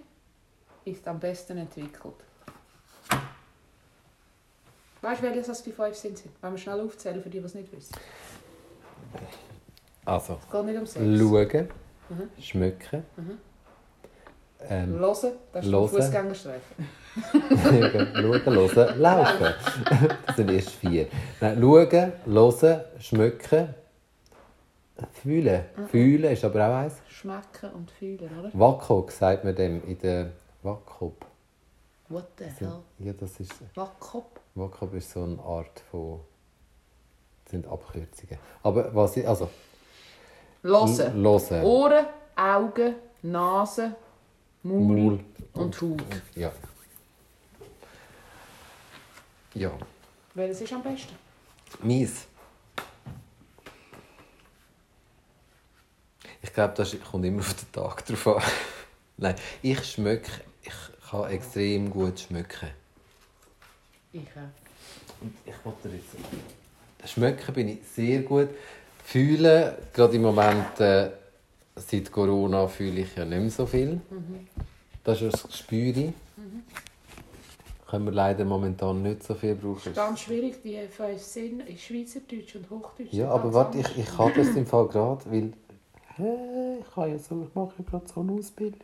[0.84, 2.14] ist am besten entwickelt?
[5.00, 6.30] Weißt du, welches die fünf Sinne sind?
[6.40, 7.94] Wenn wir schnell aufzählen, für die, die es nicht wissen.
[10.04, 11.04] Also, Es geht nicht um Sex.
[11.18, 11.68] schauen,
[12.10, 12.42] Mhm.
[12.42, 13.02] schmecken,
[14.68, 15.88] ähm, Hören, das ist Hören.
[15.88, 16.88] Fußgängerstreifen.
[17.32, 19.54] schauen, hören, laufen.
[20.26, 21.06] Das sind erst vier.
[21.40, 23.74] Nein, schauen, hören, schmecken,
[25.12, 25.64] Fühlen.
[25.88, 26.94] Fühlen ist aber auch eins.
[27.08, 28.50] Schmecken und fühlen, oder?
[28.52, 30.30] Wakok sagt man dem in der
[30.62, 31.26] Wakop.
[32.08, 32.80] What the hell?
[32.98, 33.52] Ja, das ist...
[33.74, 34.40] Wackop?
[34.54, 36.20] Wakop ist so eine Art von...
[37.44, 38.38] Das sind Abkürzungen.
[38.62, 39.26] Aber was ich...
[39.26, 39.48] Also...
[40.62, 40.96] Hören.
[40.96, 41.64] Hören.
[41.64, 42.06] Ohren,
[42.36, 43.96] Augen, Nase,
[44.64, 45.20] Maul, Maul.
[45.52, 46.02] und Haut.
[46.34, 46.50] Ja.
[49.52, 49.70] Ja.
[50.32, 51.14] Welches ist am besten?
[51.82, 52.24] Mies.
[56.40, 58.42] Ich glaube, das kommt immer auf den Tag drauf an.
[59.18, 60.30] Nein, ich schmecke,
[60.62, 60.72] ich
[61.10, 62.70] kann extrem gut schmecken.
[64.14, 65.20] Ich auch.
[65.20, 67.12] Und ich wollte dir jetzt...
[67.12, 68.48] Schmecken bin ich sehr gut.
[69.04, 71.10] Fühlen, gerade im Moment, äh,
[71.76, 74.00] seit Corona, fühle ich ja nicht mehr so viel.
[75.02, 76.12] Das ist das Gespür.
[77.88, 79.94] Können wir leider momentan nicht so viel brauchen.
[79.94, 83.12] Ganz schwierig, die fünf Sinn in Schweizerdeutsch und Hochdeutsch.
[83.12, 85.52] Ja, aber warte, ich, ich habe das im Fall gerade, weil
[86.16, 88.80] hä, ich, habe ja so, ich mache ja gerade so eine Ausbildung.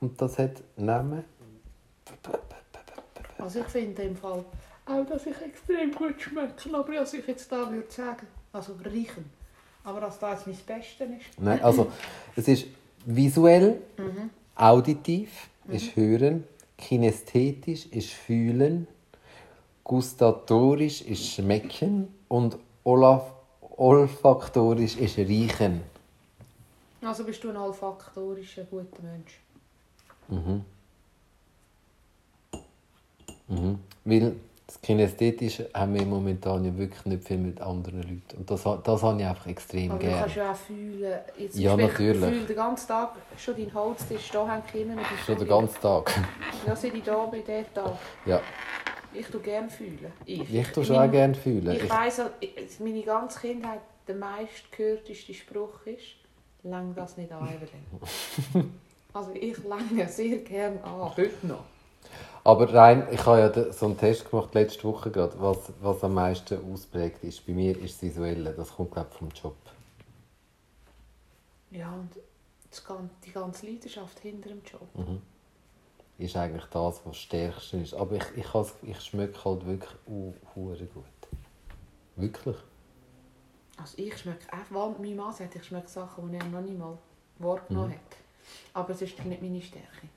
[0.00, 1.24] Und das hat Namen.
[3.38, 4.44] Also ich finde im Fall
[4.86, 6.74] auch, dass ich extrem gut schmecke.
[6.74, 9.35] Aber was ich jetzt da würde sagen, also riechen.
[9.86, 11.40] Aber dass das mein Bestes ist.
[11.40, 11.90] Nein, also
[12.34, 12.66] es ist
[13.04, 13.80] visuell,
[14.56, 16.42] auditiv ist hören,
[16.76, 18.88] kinästhetisch ist fühlen,
[19.84, 23.32] gustatorisch ist schmecken und olaf
[23.76, 25.82] olfaktorisch ist riechen.
[27.02, 29.38] Also bist du ein olfaktorischer, guter Mensch.
[30.28, 30.64] Mhm.
[34.04, 34.34] Weil
[34.76, 38.36] das Kinästhetische haben wir momentan ja wirklich nicht viel mit anderen Leuten.
[38.38, 40.20] Und das, das habe ich einfach extrem Aber du gerne.
[40.20, 41.18] kannst ja auch fühlen.
[41.38, 42.22] Jetzt Ja, natürlich.
[42.22, 44.96] Ich fühle den ganzen Tag schon deinen Holztisch da hängen können.
[44.96, 46.12] mit dem Schon den ganzen Tag.
[46.66, 47.92] Ja, seit ich da bin, der Tag.
[48.26, 48.40] Ja,
[49.14, 50.12] Ich tue gerne fühlen.
[50.26, 51.70] Ich, ich tue schon auch gerne fühlen.
[51.74, 52.20] Ich Ich, weiss,
[52.80, 56.16] meine ganze Kindheit, der meist gehörteste Spruch ist,
[56.62, 58.72] lang das nicht an, Evelyn.
[59.14, 61.64] also ich lange sehr gerne an, heute noch.
[62.46, 66.14] Aber rein, ich habe ja so einen Test gemacht letzte Woche gerade, was, was am
[66.14, 67.44] meisten ausprägt ist.
[67.46, 68.52] Bei mir ist das Visuelle.
[68.52, 69.56] Das kommt, glaube ich, vom Job.
[71.70, 72.10] Ja, und
[72.70, 74.86] das, gan- die ganze Leidenschaft hinter dem Job.
[76.18, 77.94] Ist eigentlich das, was das Stärkste ist.
[77.94, 81.04] Aber ich, ich, has- ich schmecke halt wirklich uh, gut.
[82.16, 82.56] Wirklich.
[83.76, 86.78] Also ich schmecke einfach, weil mein Mann sagt, ich schmecke Sachen, die er noch nicht
[86.78, 86.96] mal
[87.38, 88.16] wahrgenommen hat.
[88.72, 90.08] Aber es ist nicht meine Stärke.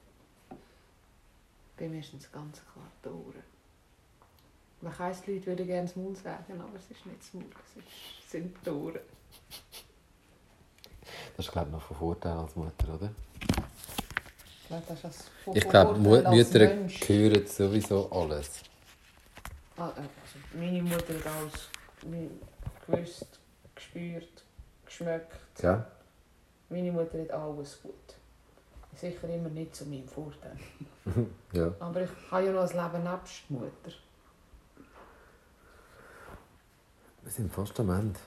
[1.80, 3.44] Bei mir sind es ganz klar die Ohren.
[4.82, 7.54] Man heisst, die Leute würden gerne das Mund sagen, aber es ist nicht das Mund,
[7.78, 9.00] es sind die Ohren.
[11.38, 13.12] Das ist, glaube ich, noch von Vorteil als Mutter, oder?
[14.62, 18.62] Ich glaube, das ist von Ich glaube, als Mütter hören sowieso alles.
[19.78, 20.10] Ah, äh, Also,
[20.54, 21.70] meine Mutter hat alles
[22.86, 23.40] gewusst,
[23.74, 24.44] gespürt,
[24.86, 25.34] geschmeckt.
[25.62, 25.90] Ja?
[26.68, 28.19] Meine Mutter hat alles gut.
[29.00, 30.58] Sicher immer nicht zu meinem Vorteil.
[31.54, 31.74] Ja.
[31.80, 33.92] Aber ich habe ja noch ein Leben nebst Mutter.
[37.24, 38.20] Wir sind fast am Ende.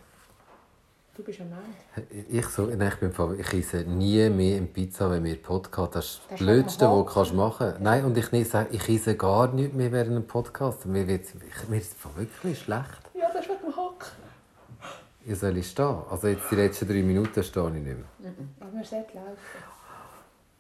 [1.14, 1.60] Du bist ein Mann.
[2.30, 6.04] Ich, so, nein, ich, bin ich esse nie mehr eine Pizza, wenn wir Podcast Das
[6.06, 7.80] ist das Das Blödste, was du kannst machen kannst.
[7.82, 10.86] Nein, und ich sage, ich esse gar nichts mehr während einem Podcast.
[10.86, 13.10] Mir, wird's, ich, mir ist es wirklich schlecht.
[13.14, 14.12] Ja, das ist mit dem Hack.
[15.24, 15.98] Wie soll ich stehen?
[16.10, 18.32] Also jetzt die letzten drei Minuten stehe ich nicht mehr.
[18.60, 19.71] Aber wir sollten laufen.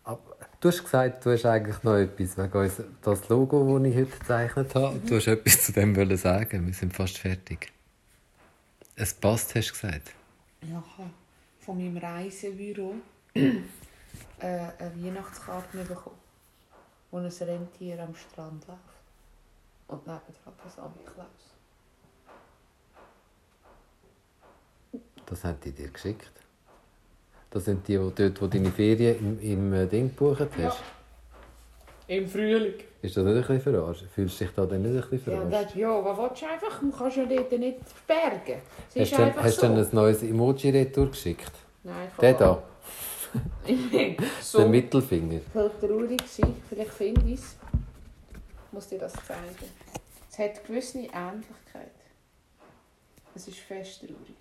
[0.04, 3.96] Aber du hast gesagt, du hast eigentlich noch etwas wegen uns, das Logo, das ich
[3.96, 4.98] heute gezeichnet habe.
[5.06, 6.66] Du hast etwas zu dem wollen sagen.
[6.66, 7.72] Wir sind fast fertig.
[8.96, 10.12] Es passt, hast du gesagt.
[10.60, 11.10] Ich habe
[11.60, 12.94] von meinem Reisebüro
[13.34, 13.40] äh,
[14.40, 16.16] eine Weihnachtskarte bekommen,
[17.10, 18.80] wo ein Rentier am Strand läuft.
[19.88, 21.26] Und nebendran das Amiklaus.
[25.26, 26.41] Das haben die dir geschickt.
[27.52, 30.58] Das sind die, die dort, wo du deine Ferien im, im äh, Ding gebucht hast.
[30.58, 30.74] Ja.
[32.08, 32.74] Im Frühling.
[33.02, 34.04] Ist das nicht ein bisschen verarscht?
[34.14, 35.70] Fühlst du dich da dann nicht ein bisschen Ja, verarscht?
[35.70, 36.80] das, ja, was willst du einfach?
[36.80, 38.60] Du kannst ja dort nicht bergen.
[38.88, 39.66] Es Hast ist du einfach hast du so.
[39.74, 41.52] dann ein neues Emoji-Retour geschickt?
[41.84, 42.62] Nein, ich Der da,
[43.66, 45.40] Ich bin der so Mittelfinger.
[45.52, 46.54] voll traurig gewesen.
[46.68, 47.56] Vielleicht finde ich es.
[48.66, 49.70] Ich muss dir das zeigen.
[50.30, 51.92] Es hat gewisse Ähnlichkeit.
[53.34, 54.36] Es ist fest traurig.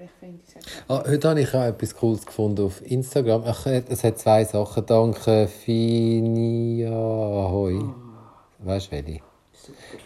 [0.00, 0.88] Vielleicht finde ich es.
[0.88, 3.42] Ah, heute habe ich auch etwas Cooles gefunden auf Instagram.
[3.44, 4.86] Ach, äh, es hat zwei Sachen.
[4.86, 7.78] Danke, Finia Hoi.
[8.60, 9.20] Weißt du, welche?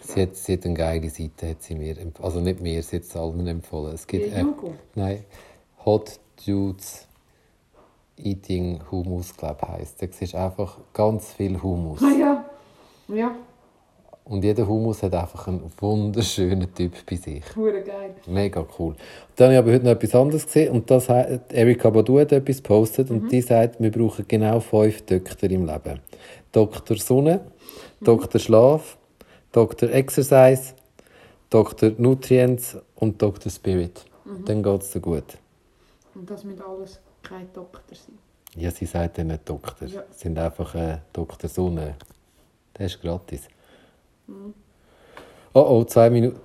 [0.00, 3.04] Sie hat, sie hat eine geile Seite, hat sie mir Also nicht mir, sie hat
[3.04, 3.94] es allen empfohlen.
[3.94, 4.74] Es gibt, Jugo?
[4.96, 5.24] nein,
[5.84, 7.06] Hot Dudes
[8.16, 10.02] Eating Hummus, glaube ich, heisst.
[10.02, 12.00] Da siehst einfach ganz viel Hummus.
[12.02, 12.44] Ah ja.
[13.06, 13.36] Ja.
[14.24, 17.44] Und jeder Hummus hat einfach einen wunderschönen Typ bei sich.
[17.54, 18.14] Hure geil.
[18.26, 18.94] Mega cool.
[19.36, 22.32] Dann habe ich aber heute noch etwas anderes gesehen und das hat Erika Badu hat
[22.32, 26.00] etwas gepostet und die sagt, wir brauchen genau fünf Doktor im Leben.
[26.52, 26.96] Dr.
[26.96, 27.40] Sonne,
[28.00, 28.40] Dr.
[28.40, 28.96] Schlaf,
[29.52, 29.90] Dr.
[29.90, 30.72] Exercise,
[31.50, 31.92] Dr.
[31.98, 33.52] Nutrients und Dr.
[33.52, 34.06] Spirit.
[34.46, 35.36] Dann geht es dir gut.
[36.14, 38.18] Und das mit alles kein Doktor sein.
[38.56, 39.88] Ja, sie sagt ja nicht Doktor.
[39.88, 40.02] Ja.
[40.10, 41.50] Sie sind einfach äh, Dr.
[41.50, 41.96] Sonne.
[42.78, 43.48] Der ist gratis.
[44.28, 46.40] Oh oh, zwei Minuten.